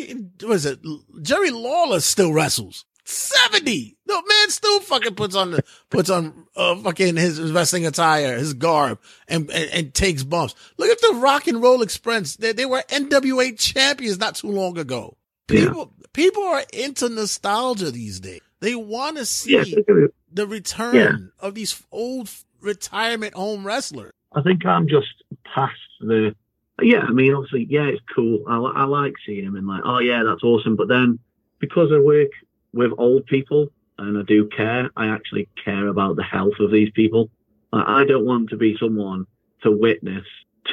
was 0.43 0.67
it? 0.67 0.79
Jerry 1.23 1.49
Lawler 1.49 2.01
still 2.01 2.31
wrestles. 2.33 2.85
Seventy. 3.09 3.97
The 4.05 4.13
man 4.13 4.49
still 4.49 4.79
fucking 4.81 5.15
puts 5.15 5.35
on 5.35 5.51
the 5.51 5.63
puts 5.89 6.09
on 6.11 6.45
uh, 6.55 6.75
fucking 6.77 7.15
his 7.17 7.51
wrestling 7.51 7.85
attire, 7.87 8.37
his 8.37 8.53
garb, 8.53 8.99
and, 9.27 9.49
and 9.49 9.69
and 9.71 9.93
takes 9.93 10.23
bumps. 10.23 10.53
Look 10.77 10.89
at 10.89 11.01
the 11.01 11.15
Rock 11.19 11.47
and 11.47 11.61
Roll 11.61 11.81
Express. 11.81 12.35
They, 12.35 12.51
they 12.53 12.65
were 12.67 12.83
NWA 12.89 13.57
champions 13.59 14.19
not 14.19 14.35
too 14.35 14.49
long 14.51 14.77
ago. 14.77 15.17
Yeah. 15.49 15.65
People 15.65 15.93
people 16.13 16.43
are 16.43 16.63
into 16.71 17.09
nostalgia 17.09 17.89
these 17.91 18.19
days. 18.19 18.41
They 18.59 18.75
want 18.75 19.17
to 19.17 19.25
see 19.25 19.55
Yeah, 19.57 19.63
the 20.31 20.45
return 20.45 20.95
Yeah. 20.95 21.15
of 21.39 21.55
these 21.55 21.81
old 21.91 22.29
retirement 22.61 23.33
home 23.33 23.65
wrestlers. 23.65 24.11
I 24.33 24.41
think 24.43 24.65
I'm 24.65 24.87
just 24.87 25.07
past 25.45 25.73
the. 25.99 26.35
Yeah, 26.81 26.99
I 26.99 27.11
mean, 27.11 27.33
obviously, 27.33 27.65
yeah, 27.69 27.85
it's 27.87 28.01
cool. 28.15 28.43
I, 28.47 28.55
I 28.57 28.83
like 28.85 29.13
seeing 29.25 29.43
him 29.45 29.55
and 29.55 29.67
like, 29.67 29.81
oh 29.83 29.99
yeah, 29.99 30.21
that's 30.25 30.43
awesome. 30.43 30.75
But 30.75 30.87
then 30.87 31.19
because 31.59 31.89
I 31.91 31.99
work 31.99 32.29
with 32.73 32.91
old 32.97 33.25
people 33.25 33.69
and 33.97 34.17
I 34.17 34.23
do 34.23 34.47
care, 34.47 34.89
I 34.95 35.07
actually 35.07 35.49
care 35.63 35.87
about 35.87 36.15
the 36.15 36.23
health 36.23 36.59
of 36.59 36.71
these 36.71 36.89
people. 36.91 37.29
I 37.71 38.03
don't 38.05 38.25
want 38.25 38.49
to 38.49 38.57
be 38.57 38.77
someone 38.79 39.25
to 39.63 39.71
witness 39.71 40.25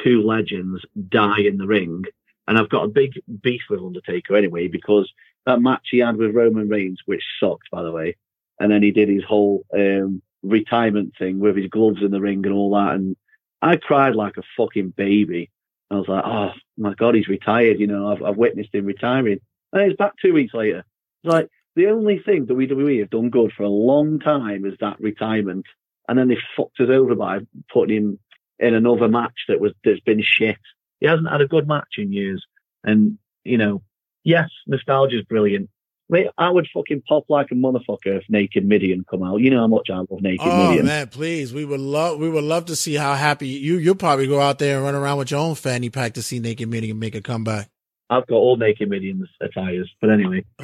two 0.03 0.23
legends 0.23 0.83
die 1.09 1.41
in 1.41 1.59
the 1.59 1.67
ring. 1.67 2.05
And 2.49 2.57
I've 2.57 2.69
got 2.69 2.85
a 2.85 2.89
big 2.89 3.13
beef 3.43 3.63
with 3.69 3.81
Undertaker 3.81 4.37
anyway 4.37 4.69
because 4.69 5.13
that 5.45 5.61
match 5.61 5.89
he 5.91 5.99
had 5.99 6.17
with 6.17 6.35
Roman 6.35 6.69
Reigns, 6.69 7.01
which 7.07 7.23
sucked 7.41 7.71
by 7.71 7.83
the 7.83 7.93
way, 7.93 8.17
and 8.61 8.71
then 8.71 8.83
he 8.83 8.93
did 8.93 9.09
his 9.09 9.25
whole 9.25 9.65
um, 9.75 10.23
retirement 10.43 11.15
thing 11.19 11.39
with 11.39 11.57
his 11.57 11.69
gloves 11.69 12.03
in 12.03 12.11
the 12.11 12.21
ring 12.21 12.45
and 12.47 12.55
all 12.55 12.75
that, 12.75 12.95
and 12.95 13.17
I 13.63 13.77
cried 13.77 14.15
like 14.15 14.37
a 14.37 14.43
fucking 14.57 14.91
baby. 14.91 15.51
I 15.91 15.97
was 15.97 16.09
like, 16.09 16.25
oh 16.25 16.53
my 16.77 16.95
god, 16.95 17.15
he's 17.15 17.29
retired. 17.29 17.81
You 17.81 17.87
know, 17.87 18.13
I've, 18.13 18.23
I've 18.23 18.37
witnessed 18.37 18.75
him 18.75 18.87
retiring, 18.87 19.41
and 19.73 19.83
he's 19.83 19.97
back 19.97 20.13
two 20.21 20.33
weeks 20.33 20.55
later. 20.55 20.85
It's 21.25 21.33
like 21.33 21.49
the 21.77 21.89
only 21.89 22.19
thing 22.19 22.47
that 22.47 22.55
WWE 22.55 23.01
have 23.01 23.11
done 23.11 23.31
good 23.31 23.53
for 23.53 23.63
a 23.63 23.69
long 23.69 24.19
time 24.19 24.65
is 24.65 24.75
that 24.81 24.99
retirement, 24.99 25.67
and 26.09 26.19
then 26.19 26.29
they 26.29 26.39
fucked 26.57 26.81
us 26.81 26.89
over 26.91 27.15
by 27.15 27.41
putting 27.73 27.97
him 27.97 28.19
in 28.59 28.75
another 28.75 29.09
match 29.09 29.45
that 29.49 29.61
was 29.61 29.73
that's 29.85 30.01
been 30.01 30.23
shit. 30.23 30.57
He 31.01 31.07
hasn't 31.07 31.31
had 31.31 31.43
a 31.43 31.47
good 31.47 31.69
match 31.69 31.99
in 31.99 32.13
years, 32.13 32.45
and 32.83 33.19
you 33.45 33.59
know, 33.59 33.83
yes, 34.25 34.49
nostalgia 34.67 35.19
is 35.19 35.25
brilliant. 35.25 35.69
Mate, 36.09 36.29
I 36.39 36.49
would 36.51 36.69
fucking 36.73 37.03
pop 37.07 37.25
like 37.29 37.49
a 37.51 37.55
motherfucker 37.55 38.17
if 38.19 38.25
Naked 38.29 38.65
Mideon 38.65 39.05
come 39.11 39.25
out. 39.25 39.41
You 39.41 39.51
know 39.51 39.59
how 39.59 39.67
much 39.67 39.91
I 39.91 39.97
love 39.97 40.23
Naked 40.23 40.47
Oh 40.47 40.71
Mideon. 40.71 40.81
Oh 40.81 40.87
man, 40.87 41.09
please. 41.09 41.53
We 41.53 41.65
would 41.65 41.81
love 41.81 42.19
we 42.19 42.31
would 42.31 42.45
love 42.45 42.67
to 42.67 42.77
see 42.77 42.95
how 42.95 43.15
happy 43.15 43.49
you 43.49 43.77
you'll 43.77 43.97
probably 43.97 44.27
go 44.27 44.41
out 44.41 44.59
there 44.59 44.77
and 44.77 44.85
run 44.85 44.95
around 44.95 45.19
with 45.19 45.31
your 45.31 45.41
own 45.41 45.57
fanny 45.57 45.91
pack 45.91 46.15
to 46.15 46.23
see 46.23 46.39
Naked 46.39 46.71
Mideon 46.71 46.99
make 46.99 47.15
a 47.15 47.21
comeback. 47.21 47.69
I've 48.09 48.27
got 48.27 48.37
all 48.37 48.57
Naked 48.57 48.89
Mideon's 48.89 49.29
attires, 49.41 49.91
but 50.01 50.11
anyway, 50.11 50.45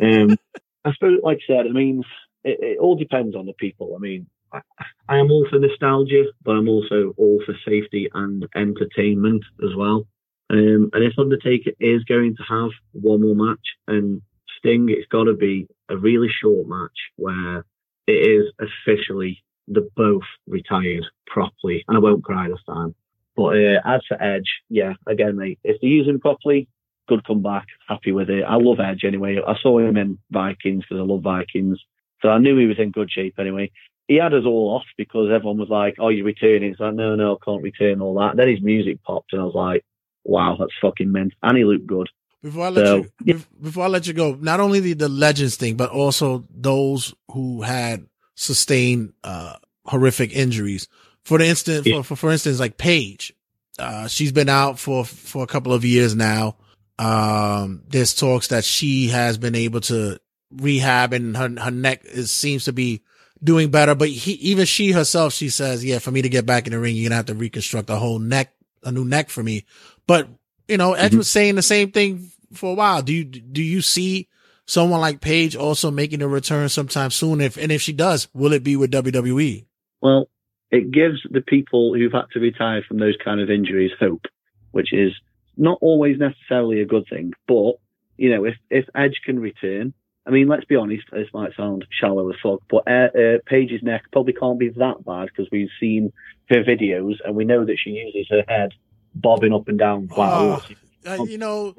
um, 0.00 0.36
I 0.84 0.92
suppose, 0.92 1.20
like 1.22 1.38
I 1.48 1.52
said, 1.52 1.66
I 1.66 1.70
mean, 1.70 2.02
it, 2.44 2.58
it 2.60 2.78
all 2.78 2.96
depends 2.96 3.34
on 3.34 3.46
the 3.46 3.52
people. 3.54 3.94
I 3.96 3.98
mean, 3.98 4.26
I, 4.52 4.60
I 5.08 5.18
am 5.18 5.30
all 5.30 5.46
for 5.50 5.58
nostalgia, 5.58 6.24
but 6.44 6.52
I'm 6.52 6.68
also 6.68 7.12
all 7.16 7.42
for 7.44 7.54
safety 7.66 8.08
and 8.14 8.46
entertainment 8.54 9.44
as 9.64 9.74
well. 9.76 10.06
Um, 10.48 10.90
and 10.92 11.02
if 11.02 11.18
Undertaker 11.18 11.72
is 11.80 12.04
going 12.04 12.36
to 12.36 12.42
have 12.48 12.70
one 12.92 13.22
more 13.22 13.34
match 13.34 13.66
and 13.88 14.22
Sting, 14.58 14.88
it's 14.88 15.08
got 15.08 15.24
to 15.24 15.34
be 15.34 15.66
a 15.88 15.96
really 15.96 16.28
short 16.40 16.68
match 16.68 16.96
where 17.16 17.64
it 18.06 18.12
is 18.12 18.52
officially 18.60 19.42
the 19.68 19.88
both 19.96 20.22
retired 20.46 21.04
properly. 21.26 21.84
And 21.88 21.96
I 21.96 22.00
won't 22.00 22.24
cry 22.24 22.48
this 22.48 22.62
time. 22.66 22.94
But 23.36 23.56
uh, 23.56 23.80
as 23.84 24.00
for 24.08 24.22
Edge, 24.22 24.48
yeah, 24.70 24.94
again, 25.06 25.36
mate, 25.36 25.58
if 25.64 25.80
they 25.80 25.88
use 25.88 26.06
him 26.08 26.20
properly, 26.20 26.68
good 27.08 27.24
comeback, 27.26 27.66
happy 27.88 28.12
with 28.12 28.30
it. 28.30 28.44
I 28.44 28.56
love 28.56 28.80
Edge 28.80 29.04
anyway. 29.04 29.38
I 29.46 29.54
saw 29.62 29.78
him 29.78 29.96
in 29.96 30.18
Vikings 30.30 30.84
because 30.88 31.00
I 31.00 31.04
love 31.04 31.22
Vikings. 31.22 31.78
So 32.22 32.28
I 32.28 32.38
knew 32.38 32.58
he 32.58 32.66
was 32.66 32.78
in 32.78 32.90
good 32.90 33.10
shape 33.10 33.34
anyway. 33.38 33.70
He 34.08 34.16
had 34.16 34.34
us 34.34 34.44
all 34.46 34.76
off 34.76 34.84
because 34.96 35.30
everyone 35.34 35.58
was 35.58 35.68
like, 35.68 35.96
oh, 35.98 36.08
you're 36.08 36.24
returning. 36.24 36.70
It's 36.70 36.80
like, 36.80 36.94
no, 36.94 37.14
no, 37.16 37.34
I 37.34 37.44
can't 37.44 37.62
return 37.62 38.00
all 38.00 38.14
that. 38.20 38.36
Then 38.36 38.48
his 38.48 38.62
music 38.62 39.02
popped 39.02 39.32
and 39.32 39.42
I 39.42 39.44
was 39.44 39.54
like, 39.54 39.84
wow, 40.24 40.56
that's 40.58 40.72
fucking 40.80 41.10
mint. 41.10 41.34
And 41.42 41.58
he 41.58 41.64
looked 41.64 41.86
good. 41.86 42.08
Before 42.42 42.66
I 42.66 42.70
let 42.70 42.86
So, 42.86 43.06
you 43.24 43.34
bef- 43.34 43.46
before 43.60 43.84
I 43.84 43.88
let 43.88 44.06
you 44.06 44.12
go, 44.12 44.34
not 44.40 44.60
only 44.60 44.78
the, 44.80 44.92
the 44.92 45.08
legends 45.08 45.56
thing, 45.56 45.76
but 45.76 45.90
also 45.90 46.46
those 46.54 47.14
who 47.32 47.62
had 47.62 48.06
sustained 48.36 49.12
uh 49.24 49.56
horrific 49.86 50.34
injuries. 50.34 50.88
For 51.24 51.38
the 51.38 51.46
instance, 51.46 51.86
Yeah. 51.86 51.96
for, 51.96 52.02
for 52.04 52.16
for 52.16 52.30
instance, 52.32 52.60
like 52.60 52.76
Paige, 52.76 53.32
uh, 53.78 54.06
she's 54.06 54.30
been 54.32 54.48
out 54.48 54.78
for 54.78 55.04
for 55.04 55.42
a 55.42 55.46
couple 55.46 55.72
of 55.72 55.84
years 55.84 56.14
now. 56.14 56.56
Um, 56.98 57.82
there's 57.88 58.14
talks 58.14 58.48
that 58.48 58.64
she 58.64 59.08
has 59.08 59.36
been 59.38 59.54
able 59.54 59.80
to 59.82 60.18
rehab 60.50 61.12
and 61.12 61.36
her 61.36 61.50
her 61.60 61.70
neck 61.70 62.02
is 62.04 62.30
seems 62.30 62.64
to 62.64 62.72
be 62.72 63.02
doing 63.42 63.70
better. 63.70 63.94
But 63.94 64.08
he, 64.08 64.32
even 64.32 64.64
she 64.64 64.92
herself, 64.92 65.32
she 65.34 65.48
says, 65.50 65.84
"Yeah, 65.84 65.98
for 65.98 66.10
me 66.10 66.22
to 66.22 66.28
get 66.28 66.46
back 66.46 66.66
in 66.66 66.72
the 66.72 66.78
ring, 66.78 66.96
you're 66.96 67.08
gonna 67.08 67.16
have 67.16 67.26
to 67.26 67.34
reconstruct 67.34 67.90
a 67.90 67.96
whole 67.96 68.18
neck, 68.18 68.54
a 68.82 68.90
new 68.92 69.04
neck 69.04 69.28
for 69.28 69.42
me." 69.42 69.64
But 70.06 70.28
you 70.68 70.76
know, 70.78 70.94
Edge 70.94 71.12
Mhm. 71.12 71.18
was 71.18 71.30
saying 71.30 71.54
the 71.56 71.62
same 71.62 71.90
thing 71.90 72.30
for 72.52 72.72
a 72.72 72.74
while. 72.74 73.02
Do 73.02 73.12
you 73.12 73.24
do 73.24 73.62
you 73.62 73.82
see 73.82 74.28
someone 74.64 75.00
like 75.00 75.20
Paige 75.20 75.54
also 75.54 75.90
making 75.90 76.22
a 76.22 76.28
return 76.28 76.68
sometime 76.70 77.10
soon? 77.10 77.40
If 77.40 77.56
and 77.58 77.70
if 77.70 77.82
she 77.82 77.92
does, 77.92 78.28
will 78.32 78.52
it 78.54 78.64
be 78.64 78.74
with? 78.76 78.90
WWE? 78.90 79.66
Well, 80.00 80.28
it 80.70 80.90
gives 80.90 81.18
the 81.30 81.42
people 81.42 81.94
who've 81.94 82.12
had 82.12 82.24
to 82.32 82.40
retire 82.40 82.82
from 82.88 82.98
those 82.98 83.16
kind 83.22 83.40
of 83.40 83.50
injuries 83.50 83.92
hope, 84.00 84.26
which 84.72 84.92
is 84.92 85.12
not 85.56 85.78
always 85.80 86.18
necessarily 86.18 86.80
a 86.80 86.86
good 86.86 87.06
thing. 87.08 87.32
But, 87.46 87.74
you 88.16 88.30
know, 88.30 88.44
if, 88.44 88.54
if 88.70 88.86
Edge 88.94 89.20
can 89.24 89.38
return, 89.38 89.94
I 90.26 90.30
mean, 90.30 90.48
let's 90.48 90.64
be 90.64 90.76
honest, 90.76 91.04
this 91.12 91.28
might 91.32 91.54
sound 91.56 91.86
shallow 91.90 92.28
as 92.30 92.36
fuck, 92.42 92.60
but 92.68 92.88
uh, 92.88 93.08
uh, 93.16 93.38
Paige's 93.46 93.82
neck 93.82 94.02
probably 94.12 94.32
can't 94.32 94.58
be 94.58 94.70
that 94.70 95.04
bad 95.04 95.28
because 95.28 95.48
we've 95.52 95.70
seen 95.78 96.12
her 96.48 96.64
videos 96.64 97.14
and 97.24 97.36
we 97.36 97.44
know 97.44 97.64
that 97.64 97.78
she 97.78 97.90
uses 97.90 98.28
her 98.30 98.44
head 98.48 98.72
bobbing 99.14 99.52
up 99.52 99.68
and 99.68 99.78
down 99.78 100.08
quite 100.08 100.36
a 100.36 100.42
lot. 100.42 100.72
Uh, 101.06 101.24
you 101.24 101.38
know, 101.38 101.74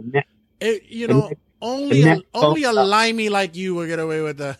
it, 0.62 0.84
you 0.88 1.08
know, 1.08 1.30
only 1.62 2.04
a, 2.04 2.22
only 2.34 2.64
a 2.64 2.72
limey 2.72 3.28
like 3.28 3.56
you 3.58 3.76
will 3.76 3.86
get 3.86 4.00
away 4.00 4.22
with 4.22 4.38
that. 4.38 4.60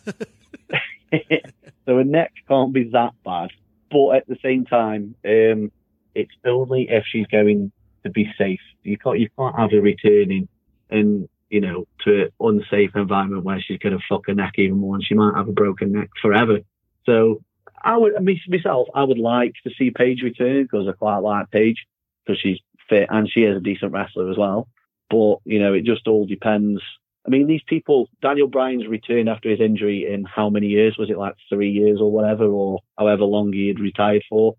so 1.86 1.96
her 1.96 2.04
neck 2.04 2.32
can't 2.46 2.74
be 2.74 2.84
that 2.90 3.14
bad. 3.24 3.50
But 3.90 4.16
at 4.16 4.26
the 4.28 4.36
same 4.42 4.66
time, 4.66 5.14
um, 5.24 5.72
it's 6.14 6.34
only 6.44 6.88
if 6.90 7.04
she's 7.06 7.26
going 7.28 7.72
to 8.08 8.12
be 8.12 8.30
safe. 8.38 8.60
You 8.82 8.98
can't 8.98 9.18
you 9.18 9.28
can't 9.38 9.56
have 9.56 9.70
her 9.72 9.80
returning 9.80 10.48
and 10.90 11.28
you 11.50 11.60
know 11.60 11.86
to 12.04 12.22
an 12.24 12.30
unsafe 12.40 12.90
environment 12.94 13.44
where 13.44 13.60
she's 13.60 13.78
going 13.78 13.96
to 13.96 14.04
fuck 14.08 14.26
her 14.26 14.34
neck 14.34 14.54
even 14.56 14.78
more, 14.78 14.94
and 14.94 15.04
she 15.04 15.14
might 15.14 15.36
have 15.36 15.48
a 15.48 15.52
broken 15.52 15.92
neck 15.92 16.10
forever. 16.20 16.58
So 17.06 17.42
I 17.82 17.96
would 17.96 18.14
myself, 18.48 18.88
I 18.94 19.04
would 19.04 19.18
like 19.18 19.54
to 19.64 19.70
see 19.78 19.90
Paige 19.90 20.22
return 20.22 20.64
because 20.64 20.86
I 20.88 20.92
quite 20.92 21.18
like 21.18 21.50
Paige 21.50 21.86
because 22.24 22.40
she's 22.40 22.58
fit 22.88 23.08
and 23.10 23.30
she 23.30 23.40
is 23.40 23.56
a 23.56 23.60
decent 23.60 23.92
wrestler 23.92 24.30
as 24.30 24.36
well. 24.36 24.68
But 25.10 25.36
you 25.44 25.58
know, 25.58 25.72
it 25.74 25.84
just 25.84 26.06
all 26.06 26.26
depends. 26.26 26.82
I 27.26 27.30
mean, 27.30 27.46
these 27.46 27.62
people, 27.66 28.08
Daniel 28.22 28.48
Bryan's 28.48 28.86
returned 28.86 29.28
after 29.28 29.50
his 29.50 29.60
injury 29.60 30.10
in 30.10 30.24
how 30.24 30.48
many 30.48 30.68
years? 30.68 30.96
Was 30.98 31.10
it 31.10 31.18
like 31.18 31.34
three 31.48 31.70
years 31.70 32.00
or 32.00 32.10
whatever, 32.10 32.44
or 32.44 32.80
however 32.98 33.24
long 33.24 33.52
he 33.52 33.68
had 33.68 33.80
retired 33.80 34.22
for? 34.28 34.54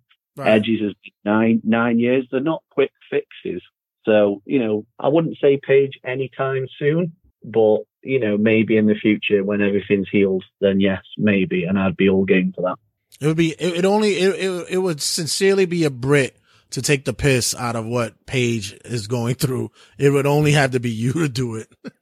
Edge's 0.47 0.82
is 0.82 0.95
nine 1.25 1.62
nine 1.63 1.99
years. 1.99 2.28
They're 2.32 2.41
not 2.41 2.63
quick 2.69 2.91
fixes. 3.10 3.62
So, 4.06 4.41
you 4.45 4.60
know, 4.60 4.86
I 4.99 5.10
wouldn't 5.10 5.38
say 5.41 5.60
Paige 5.62 5.99
anytime 6.06 6.67
soon, 6.78 7.13
but 7.43 7.80
you 8.02 8.19
know, 8.19 8.38
maybe 8.38 8.78
in 8.78 8.86
the 8.86 8.95
future 8.95 9.43
when 9.43 9.62
everything's 9.62 10.10
healed, 10.10 10.43
then 10.62 10.80
yes, 10.80 11.02
maybe, 11.17 11.65
and 11.65 11.78
I'd 11.78 11.97
be 11.97 12.10
all 12.10 12.25
game 12.25 12.54
for 12.56 12.62
that. 12.62 12.78
It 13.19 13.28
would 13.28 13.38
be. 13.38 13.52
It, 13.52 13.80
it 13.80 13.86
only. 13.86 14.13
It, 14.13 14.36
it 14.36 14.67
it 14.69 14.78
would 14.78 15.02
sincerely 15.02 15.65
be 15.65 15.84
a 15.84 15.89
Brit 15.89 16.38
to 16.71 16.82
take 16.82 17.06
the 17.06 17.13
piss 17.13 17.54
out 17.56 17.75
of 17.75 17.86
what 17.86 18.25
Paige 18.25 18.80
is 18.86 19.08
going 19.08 19.36
through. 19.36 19.71
It 19.97 20.12
would 20.12 20.28
only 20.28 20.54
have 20.54 20.71
to 20.71 20.80
be 20.80 20.91
you 20.91 21.13
to 21.13 21.30
do 21.30 21.56
it. 21.56 21.67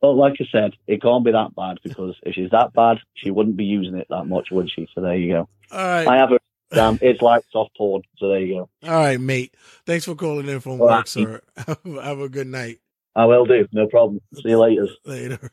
But 0.00 0.12
like 0.12 0.34
I 0.40 0.46
said, 0.50 0.72
it 0.86 1.02
can't 1.02 1.24
be 1.24 1.32
that 1.32 1.54
bad 1.54 1.78
because 1.84 2.16
if 2.22 2.34
she's 2.34 2.50
that 2.52 2.72
bad, 2.72 2.98
she 3.14 3.30
wouldn't 3.30 3.56
be 3.56 3.64
using 3.64 3.96
it 3.96 4.06
that 4.08 4.24
much, 4.24 4.48
would 4.50 4.70
she? 4.70 4.88
So 4.94 5.02
there 5.02 5.14
you 5.14 5.34
go. 5.34 5.48
All 5.70 5.84
right. 5.84 6.06
I 6.08 6.16
have 6.16 6.32
a 6.32 6.38
um, 6.72 6.98
it's 7.00 7.22
like 7.22 7.44
soft 7.50 7.76
porn. 7.76 8.02
So 8.18 8.28
there 8.28 8.40
you 8.40 8.54
go. 8.82 8.88
All 8.88 9.00
right, 9.00 9.20
mate. 9.20 9.54
Thanks 9.86 10.04
for 10.04 10.14
calling 10.14 10.48
in 10.48 10.60
from 10.60 10.72
All 10.72 10.78
work, 10.86 10.90
right. 10.90 11.08
sir. 11.08 11.40
have 11.66 12.20
a 12.20 12.28
good 12.28 12.46
night. 12.46 12.78
I 13.16 13.24
will 13.26 13.44
do. 13.44 13.66
No 13.72 13.86
problem. 13.86 14.20
See 14.34 14.50
you 14.50 14.58
later. 14.58 14.86
later. 15.04 15.50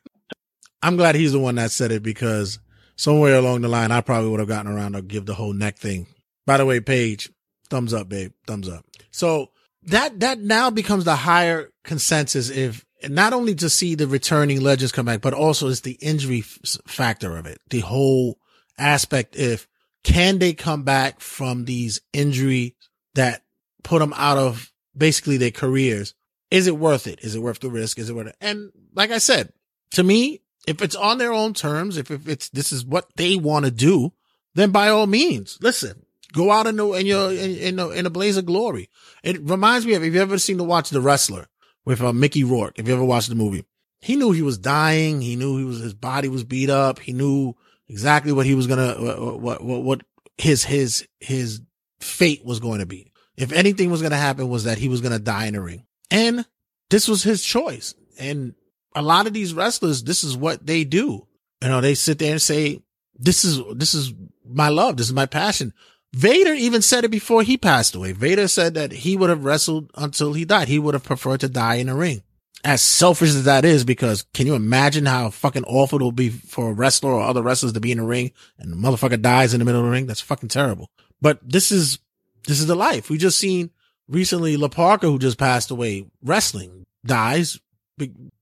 I'm 0.82 0.96
glad 0.96 1.16
he's 1.16 1.32
the 1.32 1.40
one 1.40 1.56
that 1.56 1.72
said 1.72 1.92
it 1.92 2.04
because 2.04 2.60
somewhere 2.96 3.36
along 3.36 3.62
the 3.62 3.68
line, 3.68 3.92
I 3.92 4.02
probably 4.02 4.30
would 4.30 4.40
have 4.40 4.50
gotten 4.50 4.72
around 4.72 4.94
to 4.94 5.02
give 5.02 5.26
the 5.26 5.34
whole 5.34 5.54
neck 5.54 5.78
thing. 5.78 6.08
By 6.46 6.58
the 6.58 6.66
way, 6.66 6.80
Paige, 6.80 7.32
thumbs 7.70 7.94
up, 7.94 8.10
babe, 8.10 8.32
thumbs 8.46 8.70
up. 8.70 8.86
So 9.12 9.50
that 9.84 10.20
that 10.20 10.40
now 10.40 10.70
becomes 10.70 11.06
the 11.06 11.16
higher 11.16 11.72
consensus 11.84 12.50
if 12.50 12.86
not 13.08 13.34
only 13.34 13.56
to 13.56 13.70
see 13.70 13.96
the 13.96 14.08
returning 14.08 14.62
legends 14.62 14.92
come 14.92 15.06
back, 15.06 15.22
but 15.22 15.34
also 15.34 15.68
it's 15.68 15.82
the 15.82 15.98
injury 16.02 16.40
f- 16.40 16.78
factor 16.88 17.38
of 17.38 17.46
it, 17.46 17.60
the 17.70 17.80
whole 17.80 18.38
aspect. 18.78 19.36
If 19.36 19.68
can 20.08 20.40
they 20.40 20.54
come 20.54 20.84
back 20.84 21.20
from 21.20 21.66
these 21.66 22.00
injuries 22.14 22.72
that 23.16 23.44
put 23.84 24.00
them 24.00 24.14
out 24.16 24.38
of 24.38 24.72
basically 24.96 25.36
their 25.36 25.52
careers? 25.52 26.16
Is 26.50 26.66
it 26.66 26.78
worth 26.78 27.08
it? 27.08 27.20
Is 27.24 27.36
it 27.36 27.42
worth 27.42 27.60
the 27.60 27.70
risk? 27.70 28.00
Is 28.00 28.10
it 28.10 28.16
worth 28.16 28.28
it? 28.28 28.38
And 28.40 28.72
like 28.96 29.12
I 29.12 29.18
said, 29.18 29.52
to 29.92 30.04
me, 30.04 30.42
if 30.66 30.82
it's 30.82 30.96
on 30.96 31.18
their 31.18 31.34
own 31.34 31.54
terms, 31.54 31.98
if, 31.98 32.10
if 32.10 32.26
it's, 32.26 32.48
this 32.50 32.72
is 32.72 32.86
what 32.86 33.10
they 33.18 33.36
want 33.36 33.66
to 33.66 33.72
do, 33.72 34.14
then 34.56 34.72
by 34.72 34.88
all 34.88 35.08
means, 35.08 35.58
listen, 35.62 36.06
go 36.32 36.52
out 36.52 36.68
in 36.68 36.78
the, 36.78 36.90
in 36.94 37.06
your, 37.06 37.30
in, 37.34 37.58
in, 37.58 37.80
a, 37.80 37.90
in 37.90 38.06
a 38.06 38.10
blaze 38.10 38.38
of 38.38 38.46
glory. 38.46 38.90
It 39.24 39.42
reminds 39.42 39.86
me 39.86 39.94
of, 39.96 40.06
if 40.06 40.14
you 40.14 40.22
ever 40.22 40.38
seen 40.38 40.58
to 40.58 40.64
watch 40.64 40.90
The 40.90 41.02
Wrestler 41.02 41.48
with 41.84 42.00
uh, 42.00 42.14
Mickey 42.14 42.46
Rourke, 42.46 42.80
if 42.80 42.88
you 42.88 42.94
ever 42.94 43.04
watched 43.04 43.28
the 43.28 43.36
movie, 43.36 43.66
he 44.00 44.16
knew 44.16 44.32
he 44.32 44.42
was 44.42 44.58
dying. 44.58 45.20
He 45.20 45.36
knew 45.36 45.58
he 45.58 45.66
was, 45.66 45.80
his 45.80 45.94
body 45.94 46.30
was 46.30 46.46
beat 46.46 46.70
up. 46.70 47.00
He 47.00 47.12
knew 47.12 47.56
exactly 47.90 48.32
what 48.32 48.46
he 48.46 48.56
was 48.56 48.68
to, 48.96 49.38
what, 49.40 49.64
what, 49.64 49.84
what, 49.84 50.02
his, 50.38 50.64
his, 50.64 51.08
his 51.20 51.62
fate 52.00 52.46
was 52.46 52.60
going 52.60 52.80
to 52.80 52.86
be. 52.86 53.12
If 53.36 53.52
anything 53.52 53.92
was 53.92 54.02
to 54.12 54.18
happen 54.18 54.50
was 54.50 54.64
that 54.66 54.78
he 54.78 54.90
was 54.90 55.02
to 55.14 55.20
die 55.20 55.46
in 55.46 55.56
a 55.56 55.62
ring. 55.62 55.86
And 56.10 56.46
this 56.90 57.08
was 57.08 57.24
his 57.24 57.44
choice. 57.44 57.94
And 58.20 58.56
a 58.96 59.02
lot 59.02 59.28
of 59.28 59.34
these 59.34 59.54
wrestlers, 59.54 60.04
this 60.04 60.24
is 60.24 60.36
what 60.36 60.66
they 60.66 60.84
do. 60.84 61.28
You 61.62 61.70
know, 61.70 61.82
they 61.82 61.96
sit 61.96 62.20
there 62.20 62.32
and 62.32 62.42
say, 62.42 62.82
this 63.16 63.44
is, 63.44 63.62
this 63.76 63.94
is 63.94 64.14
my 64.46 64.70
love. 64.70 64.98
This 64.98 65.08
is 65.08 65.14
my 65.14 65.26
passion. 65.26 65.74
Vader 66.14 66.54
even 66.54 66.82
said 66.82 67.04
it 67.04 67.10
before 67.10 67.44
he 67.44 67.58
passed 67.58 67.94
away. 67.94 68.12
Vader 68.12 68.48
said 68.48 68.74
that 68.76 68.92
he 68.92 69.18
would 69.18 69.30
have 69.30 69.44
wrestled 69.44 69.92
until 69.96 70.34
he 70.34 70.46
died. 70.46 70.68
He 70.68 70.80
would 70.80 70.94
have 70.94 71.04
preferred 71.04 71.42
to 71.42 71.50
die 71.50 71.76
in 71.76 71.90
a 71.90 71.96
ring. 71.96 72.24
As 72.68 72.82
selfish 72.82 73.30
as 73.30 73.46
that 73.46 73.64
is, 73.64 73.86
because 73.86 74.24
can 74.34 74.46
you 74.46 74.54
imagine 74.54 75.06
how 75.06 75.30
fucking 75.30 75.64
awful 75.64 75.96
it'll 75.96 76.12
be 76.12 76.28
for 76.28 76.70
a 76.70 76.74
wrestler 76.74 77.14
or 77.14 77.22
other 77.22 77.42
wrestlers 77.42 77.72
to 77.72 77.80
be 77.80 77.94
in 77.94 77.98
the 77.98 78.04
ring 78.04 78.34
and 78.60 78.70
the 78.70 78.76
motherfucker 78.76 79.22
dies 79.22 79.54
in 79.54 79.60
the 79.60 79.66
middle 79.66 79.80
of 79.80 79.86
the 79.86 79.92
ring? 79.92 80.06
That's 80.06 80.20
fucking 80.20 80.50
terrible. 80.50 80.90
But 81.22 81.40
this 81.42 81.72
is, 81.72 82.00
this 82.46 82.60
is 82.60 82.68
the 82.68 82.76
life. 82.76 83.10
We 83.10 83.18
just 83.18 83.38
seen 83.38 83.70
recently 84.10 84.58
La 84.58 84.68
Parka, 84.68 85.08
who 85.08 85.18
just 85.18 85.38
passed 85.38 85.72
away, 85.72 86.08
wrestling 86.22 86.86
dies 87.06 87.58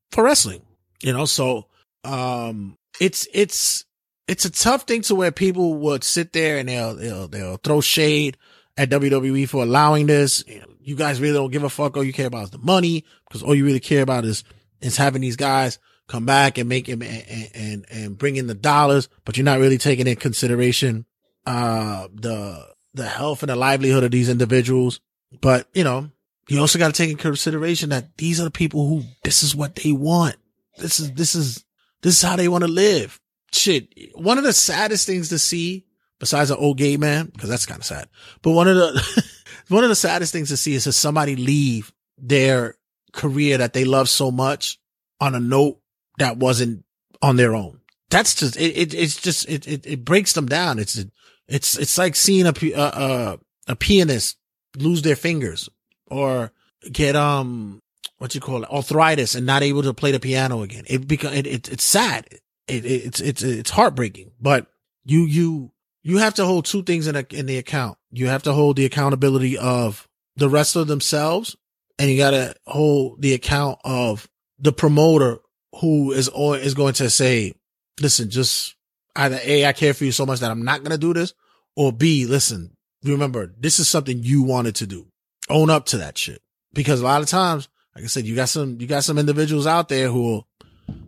for 0.09 0.23
wrestling, 0.23 0.63
you 1.03 1.13
know, 1.13 1.25
so, 1.25 1.67
um, 2.03 2.79
it's, 2.99 3.27
it's, 3.31 3.85
it's 4.27 4.45
a 4.45 4.49
tough 4.49 4.87
thing 4.87 5.03
to 5.03 5.13
where 5.13 5.31
people 5.31 5.75
would 5.75 6.03
sit 6.03 6.33
there 6.33 6.57
and 6.57 6.67
they'll, 6.67 6.95
they'll, 6.95 7.27
they'll 7.27 7.57
throw 7.57 7.79
shade 7.79 8.37
at 8.77 8.89
WWE 8.89 9.47
for 9.47 9.63
allowing 9.63 10.07
this. 10.07 10.43
You, 10.81 10.95
guys 10.95 11.19
really 11.19 11.33
don't 11.33 11.51
give 11.51 11.63
a 11.63 11.69
fuck. 11.69 11.95
All 11.97 12.03
you 12.03 12.13
care 12.13 12.27
about 12.27 12.43
is 12.43 12.49
the 12.51 12.57
money 12.59 13.05
because 13.27 13.43
all 13.43 13.55
you 13.55 13.65
really 13.65 13.79
care 13.79 14.03
about 14.03 14.25
is, 14.25 14.43
is 14.81 14.97
having 14.97 15.21
these 15.21 15.35
guys 15.35 15.79
come 16.07 16.25
back 16.25 16.57
and 16.57 16.69
make 16.69 16.87
him 16.87 17.01
and, 17.01 17.49
and, 17.53 17.85
and 17.89 18.17
bring 18.17 18.35
in 18.35 18.47
the 18.47 18.53
dollars, 18.53 19.09
but 19.23 19.37
you're 19.37 19.45
not 19.45 19.59
really 19.59 19.77
taking 19.77 20.07
in 20.07 20.15
consideration, 20.15 21.05
uh, 21.45 22.07
the, 22.13 22.67
the 22.93 23.07
health 23.07 23.41
and 23.41 23.49
the 23.49 23.55
livelihood 23.55 24.03
of 24.03 24.11
these 24.11 24.29
individuals. 24.29 24.99
But, 25.41 25.67
you 25.73 25.83
know, 25.83 26.11
you 26.47 26.59
also 26.59 26.77
got 26.77 26.93
to 26.93 26.93
take 26.93 27.09
in 27.09 27.17
consideration 27.17 27.89
that 27.89 28.17
these 28.17 28.39
are 28.39 28.45
the 28.45 28.51
people 28.51 28.87
who, 28.87 29.03
this 29.23 29.41
is 29.41 29.55
what 29.55 29.75
they 29.75 29.91
want. 29.91 30.35
This 30.77 30.99
is, 30.99 31.11
this 31.13 31.33
is, 31.33 31.65
this 32.01 32.17
is 32.17 32.21
how 32.21 32.35
they 32.35 32.47
want 32.47 32.63
to 32.63 32.69
live. 32.69 33.19
Shit. 33.51 33.87
One 34.13 34.37
of 34.37 34.43
the 34.43 34.53
saddest 34.53 35.07
things 35.07 35.29
to 35.29 35.39
see 35.39 35.85
besides 36.25 36.49
an 36.49 36.57
old 36.57 36.75
gay 36.75 36.97
man, 36.97 37.27
because 37.27 37.51
that's 37.51 37.67
kind 37.67 37.79
of 37.79 37.85
sad, 37.85 38.09
but 38.41 38.49
one 38.49 38.67
of 38.67 38.75
the, 38.75 39.31
one 39.69 39.83
of 39.83 39.89
the 39.89 39.95
saddest 39.95 40.33
things 40.33 40.49
to 40.49 40.57
see 40.57 40.73
is 40.73 40.85
to 40.85 40.91
somebody 40.91 41.35
leave 41.35 41.93
their 42.17 42.75
career 43.13 43.59
that 43.59 43.73
they 43.73 43.85
love 43.85 44.09
so 44.09 44.31
much 44.31 44.79
on 45.21 45.35
a 45.35 45.39
note 45.39 45.79
that 46.17 46.37
wasn't 46.37 46.83
on 47.21 47.35
their 47.35 47.53
own. 47.53 47.79
That's 48.09 48.33
just, 48.33 48.57
it, 48.57 48.75
it 48.75 48.93
it's 48.95 49.21
just, 49.21 49.47
it, 49.47 49.67
it, 49.67 49.85
it 49.85 50.03
breaks 50.03 50.33
them 50.33 50.47
down. 50.47 50.79
It's, 50.79 51.05
it's, 51.47 51.77
it's 51.77 51.95
like 51.95 52.15
seeing 52.15 52.47
a, 52.47 52.53
a, 52.75 53.37
a, 53.67 53.75
pianist 53.75 54.37
lose 54.75 55.03
their 55.03 55.15
fingers 55.15 55.69
or 56.07 56.51
get, 56.91 57.15
um, 57.15 57.83
what 58.17 58.33
you 58.33 58.41
call 58.41 58.63
it, 58.63 58.71
arthritis 58.71 59.35
and 59.35 59.45
not 59.45 59.61
able 59.61 59.83
to 59.83 59.93
play 59.93 60.11
the 60.11 60.19
piano 60.19 60.63
again. 60.63 60.85
It 60.87 61.07
become, 61.07 61.35
it, 61.35 61.45
it 61.45 61.71
it's 61.71 61.83
sad. 61.83 62.25
It, 62.67 62.83
it, 62.83 63.05
it's, 63.05 63.21
it's, 63.21 63.43
it's 63.43 63.69
heartbreaking, 63.69 64.31
but 64.41 64.65
you, 65.03 65.21
you, 65.25 65.71
you 66.05 66.19
have 66.19 66.35
to 66.35 66.45
hold 66.45 66.65
two 66.65 66.83
things 66.83 67.07
in 67.07 67.15
a, 67.15 67.25
in 67.31 67.47
the 67.47 67.57
account. 67.57 67.97
You 68.11 68.27
have 68.27 68.43
to 68.43 68.53
hold 68.53 68.75
the 68.75 68.85
accountability 68.85 69.57
of 69.57 70.07
the 70.35 70.47
wrestler 70.47 70.83
themselves 70.83 71.55
and 71.97 72.11
you 72.11 72.17
got 72.17 72.29
to 72.31 72.55
hold 72.67 73.23
the 73.23 73.33
account 73.33 73.79
of 73.83 74.29
the 74.59 74.71
promoter 74.71 75.39
who 75.81 76.11
is, 76.11 76.29
or 76.29 76.57
is 76.57 76.75
going 76.75 76.93
to 76.93 77.09
say, 77.09 77.53
listen, 77.99 78.29
just 78.29 78.75
either 79.15 79.39
A, 79.43 79.65
I 79.65 79.73
care 79.73 79.95
for 79.95 80.05
you 80.05 80.11
so 80.11 80.27
much 80.27 80.41
that 80.41 80.51
I'm 80.51 80.63
not 80.63 80.83
going 80.83 80.91
to 80.91 80.99
do 80.99 81.11
this 81.11 81.33
or 81.75 81.91
B, 81.91 82.27
listen, 82.27 82.77
remember, 83.03 83.51
this 83.57 83.79
is 83.79 83.87
something 83.87 84.21
you 84.21 84.43
wanted 84.43 84.75
to 84.75 84.85
do. 84.85 85.07
Own 85.49 85.71
up 85.71 85.87
to 85.87 85.97
that 85.97 86.19
shit. 86.19 86.43
Because 86.71 87.01
a 87.01 87.05
lot 87.05 87.23
of 87.23 87.27
times, 87.29 87.67
like 87.95 88.03
I 88.03 88.07
said, 88.07 88.27
you 88.27 88.35
got 88.35 88.49
some, 88.49 88.79
you 88.79 88.85
got 88.85 89.03
some 89.03 89.17
individuals 89.17 89.65
out 89.65 89.89
there 89.89 90.09
who 90.09 90.21
will, 90.21 90.47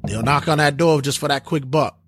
they'll 0.06 0.24
knock 0.24 0.48
on 0.48 0.58
that 0.58 0.76
door 0.76 1.04
just 1.04 1.20
for 1.20 1.28
that 1.28 1.46
quick 1.46 1.70
buck. 1.70 2.00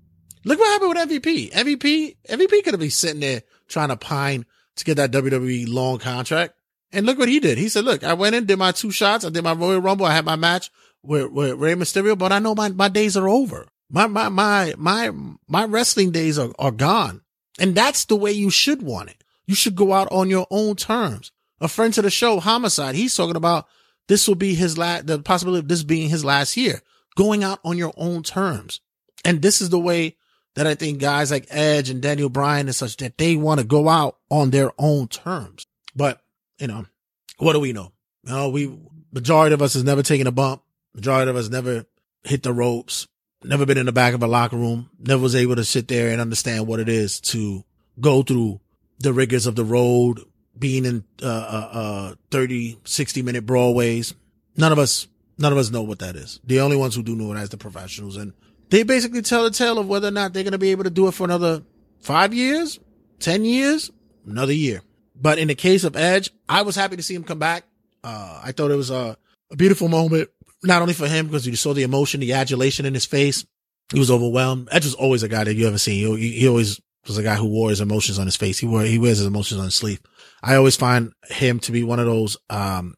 Look 0.45 0.59
what 0.59 0.81
happened 0.81 1.11
with 1.11 1.23
MVP. 1.23 1.51
MVP, 1.51 2.17
MVP 2.29 2.63
could 2.63 2.73
have 2.73 2.79
been 2.79 2.89
sitting 2.89 3.19
there 3.19 3.43
trying 3.67 3.89
to 3.89 3.97
pine 3.97 4.45
to 4.75 4.85
get 4.85 4.95
that 4.95 5.11
WWE 5.11 5.71
long 5.71 5.99
contract. 5.99 6.53
And 6.91 7.05
look 7.05 7.19
what 7.19 7.29
he 7.29 7.39
did. 7.39 7.57
He 7.57 7.69
said, 7.69 7.85
look, 7.85 8.03
I 8.03 8.13
went 8.13 8.35
in, 8.35 8.45
did 8.45 8.57
my 8.57 8.71
two 8.71 8.91
shots. 8.91 9.23
I 9.23 9.29
did 9.29 9.43
my 9.43 9.53
Royal 9.53 9.81
Rumble. 9.81 10.05
I 10.05 10.13
had 10.13 10.25
my 10.25 10.35
match 10.35 10.71
with, 11.03 11.31
with 11.31 11.59
Rey 11.59 11.75
Mysterio, 11.75 12.17
but 12.17 12.31
I 12.31 12.39
know 12.39 12.55
my, 12.55 12.69
my 12.69 12.89
days 12.89 13.15
are 13.15 13.29
over. 13.29 13.67
My, 13.89 14.07
my, 14.07 14.29
my, 14.29 14.73
my, 14.77 15.11
my 15.47 15.65
wrestling 15.65 16.11
days 16.11 16.39
are, 16.39 16.51
are 16.57 16.71
gone. 16.71 17.21
And 17.59 17.75
that's 17.75 18.05
the 18.05 18.15
way 18.15 18.31
you 18.31 18.49
should 18.49 18.81
want 18.81 19.09
it. 19.09 19.23
You 19.45 19.55
should 19.55 19.75
go 19.75 19.93
out 19.93 20.07
on 20.11 20.29
your 20.29 20.47
own 20.49 20.75
terms. 20.75 21.31
A 21.59 21.67
friend 21.67 21.93
to 21.93 22.01
the 22.01 22.09
show, 22.09 22.39
Homicide, 22.39 22.95
he's 22.95 23.15
talking 23.15 23.35
about 23.35 23.67
this 24.07 24.27
will 24.27 24.35
be 24.35 24.55
his 24.55 24.77
last, 24.77 25.07
the 25.07 25.19
possibility 25.19 25.59
of 25.59 25.67
this 25.67 25.83
being 25.83 26.09
his 26.09 26.23
last 26.23 26.55
year, 26.55 26.81
going 27.15 27.43
out 27.43 27.59
on 27.65 27.77
your 27.77 27.93
own 27.97 28.23
terms. 28.23 28.79
And 29.25 29.41
this 29.41 29.61
is 29.61 29.69
the 29.69 29.79
way 29.79 30.15
that 30.55 30.67
I 30.67 30.75
think 30.75 30.99
guys 30.99 31.31
like 31.31 31.47
Edge 31.49 31.89
and 31.89 32.01
Daniel 32.01 32.29
Bryan 32.29 32.67
and 32.67 32.75
such 32.75 32.97
that 32.97 33.17
they 33.17 33.35
want 33.35 33.59
to 33.59 33.65
go 33.65 33.87
out 33.87 34.17
on 34.29 34.49
their 34.49 34.71
own 34.77 35.07
terms. 35.07 35.65
But, 35.95 36.21
you 36.57 36.67
know, 36.67 36.85
what 37.37 37.53
do 37.53 37.59
we 37.59 37.73
know? 37.73 37.91
You 38.23 38.33
know, 38.33 38.49
we, 38.49 38.77
majority 39.11 39.53
of 39.53 39.61
us 39.61 39.73
has 39.73 39.83
never 39.83 40.03
taken 40.03 40.27
a 40.27 40.31
bump. 40.31 40.61
Majority 40.93 41.29
of 41.29 41.35
us 41.35 41.49
never 41.49 41.85
hit 42.23 42.43
the 42.43 42.53
ropes, 42.53 43.07
never 43.43 43.65
been 43.65 43.77
in 43.77 43.85
the 43.85 43.91
back 43.91 44.13
of 44.13 44.23
a 44.23 44.27
locker 44.27 44.57
room, 44.57 44.89
never 44.99 45.21
was 45.21 45.35
able 45.35 45.55
to 45.55 45.63
sit 45.63 45.87
there 45.87 46.09
and 46.09 46.19
understand 46.19 46.67
what 46.67 46.79
it 46.79 46.89
is 46.89 47.21
to 47.21 47.63
go 47.99 48.21
through 48.21 48.59
the 48.99 49.13
rigors 49.13 49.47
of 49.47 49.55
the 49.55 49.63
road, 49.63 50.19
being 50.57 50.83
in, 50.83 51.03
uh, 51.23 51.25
uh, 51.25 51.69
uh 51.71 52.15
30, 52.31 52.79
60 52.83 53.21
minute 53.21 53.45
broadways. 53.45 54.13
None 54.57 54.71
of 54.71 54.79
us, 54.79 55.07
none 55.37 55.53
of 55.53 55.57
us 55.57 55.71
know 55.71 55.83
what 55.83 55.99
that 55.99 56.15
is. 56.17 56.39
The 56.43 56.59
only 56.59 56.75
ones 56.75 56.95
who 56.95 57.03
do 57.03 57.15
know 57.15 57.31
it 57.31 57.37
as 57.37 57.49
the 57.49 57.57
professionals. 57.57 58.17
And 58.17 58.33
they 58.69 58.83
basically 58.83 59.21
tell 59.21 59.43
the 59.43 59.51
tale 59.51 59.79
of 59.79 59.87
whether 59.87 60.07
or 60.07 60.11
not 60.11 60.33
they're 60.33 60.43
going 60.43 60.51
to 60.51 60.57
be 60.57 60.71
able 60.71 60.83
to 60.83 60.89
do 60.89 61.07
it 61.07 61.13
for 61.13 61.23
another 61.23 61.63
five 61.99 62.33
years, 62.33 62.79
10 63.19 63.45
years, 63.45 63.91
another 64.25 64.53
year. 64.53 64.81
But 65.15 65.39
in 65.39 65.47
the 65.47 65.55
case 65.55 65.83
of 65.83 65.95
Edge, 65.95 66.29
I 66.47 66.61
was 66.61 66.75
happy 66.75 66.95
to 66.95 67.03
see 67.03 67.15
him 67.15 67.23
come 67.23 67.39
back. 67.39 67.65
Uh, 68.03 68.41
I 68.43 68.51
thought 68.51 68.71
it 68.71 68.75
was 68.75 68.89
a, 68.89 69.17
a 69.51 69.55
beautiful 69.55 69.89
moment, 69.89 70.29
not 70.63 70.81
only 70.81 70.93
for 70.93 71.07
him, 71.07 71.27
because 71.27 71.45
you 71.45 71.55
saw 71.55 71.73
the 71.73 71.83
emotion, 71.83 72.19
the 72.21 72.33
adulation 72.33 72.85
in 72.85 72.93
his 72.93 73.05
face. 73.05 73.45
He 73.91 73.99
was 73.99 74.11
overwhelmed. 74.11 74.69
Edge 74.71 74.85
was 74.85 74.93
always 74.93 75.23
a 75.23 75.27
guy 75.27 75.43
that 75.43 75.55
you 75.55 75.67
ever 75.67 75.77
seen. 75.77 76.17
He, 76.17 76.31
he 76.31 76.47
always 76.47 76.79
was 77.07 77.17
a 77.17 77.23
guy 77.23 77.35
who 77.35 77.47
wore 77.47 77.69
his 77.69 77.81
emotions 77.81 78.19
on 78.19 78.27
his 78.27 78.35
face. 78.35 78.59
He 78.59 78.67
wore, 78.67 78.83
he 78.83 78.99
wears 78.99 79.17
his 79.17 79.27
emotions 79.27 79.59
on 79.59 79.65
his 79.65 79.75
sleeve. 79.75 79.99
I 80.43 80.55
always 80.55 80.75
find 80.75 81.11
him 81.27 81.59
to 81.61 81.71
be 81.71 81.83
one 81.83 81.99
of 81.99 82.05
those, 82.05 82.37
um, 82.49 82.95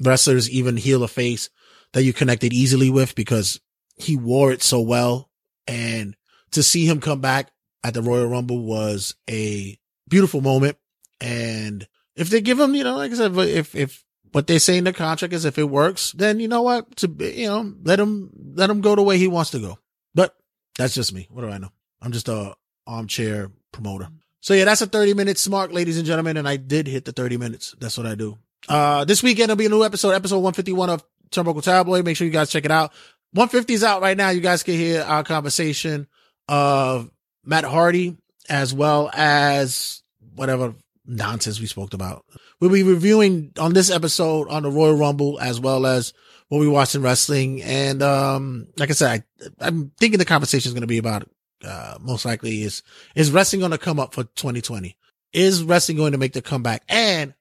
wrestlers, 0.00 0.50
even 0.50 0.76
heel 0.76 1.04
or 1.04 1.08
face 1.08 1.50
that 1.92 2.02
you 2.02 2.12
connected 2.12 2.52
easily 2.52 2.90
with 2.90 3.14
because 3.14 3.60
he 3.96 4.16
wore 4.16 4.52
it 4.52 4.62
so 4.62 4.80
well. 4.80 5.30
And 5.66 6.16
to 6.52 6.62
see 6.62 6.86
him 6.86 7.00
come 7.00 7.20
back 7.20 7.50
at 7.84 7.94
the 7.94 8.02
Royal 8.02 8.26
Rumble 8.26 8.62
was 8.62 9.14
a 9.28 9.78
beautiful 10.08 10.40
moment. 10.40 10.76
And 11.20 11.86
if 12.16 12.30
they 12.30 12.40
give 12.40 12.58
him, 12.58 12.74
you 12.74 12.84
know, 12.84 12.96
like 12.96 13.12
I 13.12 13.14
said, 13.14 13.36
if, 13.36 13.74
if 13.74 14.04
what 14.32 14.46
they 14.46 14.58
say 14.58 14.78
in 14.78 14.84
the 14.84 14.92
contract 14.92 15.34
is 15.34 15.44
if 15.44 15.58
it 15.58 15.68
works, 15.68 16.12
then 16.12 16.40
you 16.40 16.48
know 16.48 16.62
what, 16.62 16.96
to, 16.96 17.08
you 17.20 17.46
know, 17.46 17.72
let 17.84 18.00
him 18.00 18.30
let 18.54 18.70
him 18.70 18.80
go 18.80 18.96
the 18.96 19.02
way 19.02 19.18
he 19.18 19.28
wants 19.28 19.50
to 19.50 19.58
go. 19.58 19.78
But 20.14 20.34
that's 20.76 20.94
just 20.94 21.12
me. 21.12 21.28
What 21.30 21.42
do 21.42 21.50
I 21.50 21.58
know? 21.58 21.70
I'm 22.00 22.12
just 22.12 22.28
a 22.28 22.54
armchair 22.86 23.50
promoter. 23.70 24.08
So 24.40 24.54
yeah, 24.54 24.64
that's 24.64 24.82
a 24.82 24.86
30 24.86 25.14
minute 25.14 25.38
smart, 25.38 25.72
ladies 25.72 25.98
and 25.98 26.06
gentlemen. 26.06 26.36
And 26.36 26.48
I 26.48 26.56
did 26.56 26.88
hit 26.88 27.04
the 27.04 27.12
30 27.12 27.36
minutes. 27.36 27.74
That's 27.78 27.96
what 27.96 28.06
I 28.06 28.14
do. 28.14 28.38
Uh, 28.68 29.04
this 29.04 29.22
weekend 29.22 29.48
there'll 29.48 29.56
be 29.56 29.66
a 29.66 29.70
new 29.70 29.84
episode, 29.84 30.10
episode 30.10 30.38
151 30.38 30.90
of 30.90 31.04
Turnbuckle 31.30 31.62
Tabloid. 31.62 32.04
Make 32.04 32.16
sure 32.16 32.26
you 32.26 32.32
guys 32.32 32.50
check 32.50 32.64
it 32.64 32.70
out. 32.70 32.92
150 33.34 33.72
is 33.72 33.82
out 33.82 34.02
right 34.02 34.16
now. 34.16 34.28
You 34.28 34.42
guys 34.42 34.62
can 34.62 34.74
hear 34.74 35.02
our 35.02 35.24
conversation 35.24 36.06
of 36.48 37.10
Matt 37.44 37.64
Hardy 37.64 38.18
as 38.50 38.74
well 38.74 39.10
as 39.14 40.02
whatever 40.34 40.74
nonsense 41.06 41.58
we 41.58 41.66
spoke 41.66 41.94
about. 41.94 42.26
We'll 42.60 42.70
be 42.70 42.82
reviewing 42.82 43.52
on 43.58 43.72
this 43.72 43.90
episode 43.90 44.48
on 44.48 44.64
the 44.64 44.70
Royal 44.70 44.94
Rumble 44.94 45.40
as 45.40 45.58
well 45.58 45.86
as 45.86 46.12
what 46.48 46.58
we 46.58 46.68
watched 46.68 46.94
in 46.94 47.00
wrestling. 47.00 47.62
And, 47.62 48.02
um, 48.02 48.66
like 48.76 48.90
I 48.90 48.92
said, 48.92 49.24
I, 49.60 49.66
am 49.66 49.92
thinking 49.98 50.18
the 50.18 50.26
conversation 50.26 50.68
is 50.68 50.74
going 50.74 50.82
to 50.82 50.86
be 50.86 50.98
about, 50.98 51.26
uh, 51.64 51.96
most 52.00 52.26
likely 52.26 52.62
is, 52.62 52.82
is 53.14 53.30
wrestling 53.30 53.60
going 53.60 53.72
to 53.72 53.78
come 53.78 53.98
up 53.98 54.12
for 54.12 54.24
2020? 54.24 54.94
Is 55.32 55.64
wrestling 55.64 55.96
going 55.96 56.12
to 56.12 56.18
make 56.18 56.34
the 56.34 56.42
comeback? 56.42 56.82
And 56.86 57.32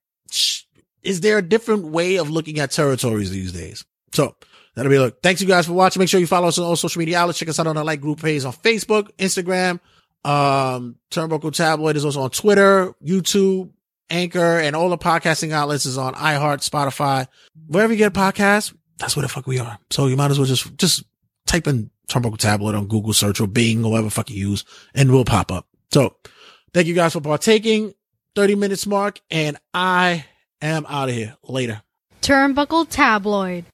is 1.04 1.20
there 1.20 1.38
a 1.38 1.42
different 1.42 1.88
way 1.88 2.16
of 2.16 2.30
looking 2.30 2.60
at 2.60 2.72
territories 2.72 3.32
these 3.32 3.52
days? 3.52 3.84
So 4.14 4.38
that'll 4.76 4.90
be 4.90 5.00
look. 5.00 5.22
Thanks 5.22 5.42
you 5.42 5.48
guys 5.48 5.66
for 5.66 5.74
watching. 5.74 6.00
Make 6.00 6.10
sure 6.10 6.20
you 6.20 6.28
follow 6.28 6.48
us 6.48 6.58
on 6.58 6.66
all 6.66 6.76
social 6.76 7.00
media 7.00 7.20
outlets. 7.20 7.40
Check 7.40 7.50
us 7.50 7.60
out 7.60 7.68
on 7.68 7.78
our 7.78 7.84
like 7.84 8.02
group 8.02 8.22
page 8.22 8.44
on 8.46 8.54
Facebook, 8.54 9.10
Instagram. 9.18 9.80
Um, 10.24 10.98
Turnbuckle 11.10 11.54
Tabloid 11.54 11.96
is 11.96 12.06
also 12.06 12.22
on 12.22 12.30
Twitter, 12.30 12.94
YouTube, 13.04 13.72
Anchor, 14.10 14.60
and 14.60 14.76
all 14.76 14.90
the 14.90 14.98
podcasting 14.98 15.52
outlets 15.52 15.86
is 15.86 15.98
on 15.98 16.14
iHeart, 16.14 16.68
Spotify, 16.68 17.28
wherever 17.68 17.92
you 17.92 17.98
get 17.98 18.16
a 18.16 18.20
podcast. 18.20 18.74
That's 18.98 19.16
where 19.16 19.24
the 19.24 19.30
fuck 19.30 19.48
we 19.48 19.60
are. 19.60 19.80
So 19.90 20.08
you 20.08 20.16
might 20.16 20.30
as 20.30 20.38
well 20.38 20.48
just, 20.48 20.78
just 20.78 21.04
type 21.48 21.68
in 21.68 21.90
Turnbuckle 22.08 22.38
Tabloid 22.38 22.76
on 22.76 22.88
Google 22.88 23.14
search 23.14 23.40
or 23.42 23.48
Bing 23.48 23.84
or 23.84 23.92
whatever 23.92 24.10
fuck 24.10 24.30
you 24.30 24.50
use 24.50 24.64
and 24.94 25.12
we'll 25.12 25.26
pop 25.26 25.52
up. 25.52 25.68
So 25.92 26.18
thank 26.74 26.88
you 26.88 26.94
guys 26.94 27.14
for 27.14 27.22
partaking. 27.22 27.94
30 28.36 28.56
minutes 28.56 28.86
mark 28.86 29.20
and 29.32 29.58
I 29.74 30.26
am 30.62 30.86
out 30.88 31.10
of 31.10 31.16
here. 31.16 31.36
Later. 31.44 31.82
Turnbuckle 32.22 32.88
Tabloid. 32.90 33.66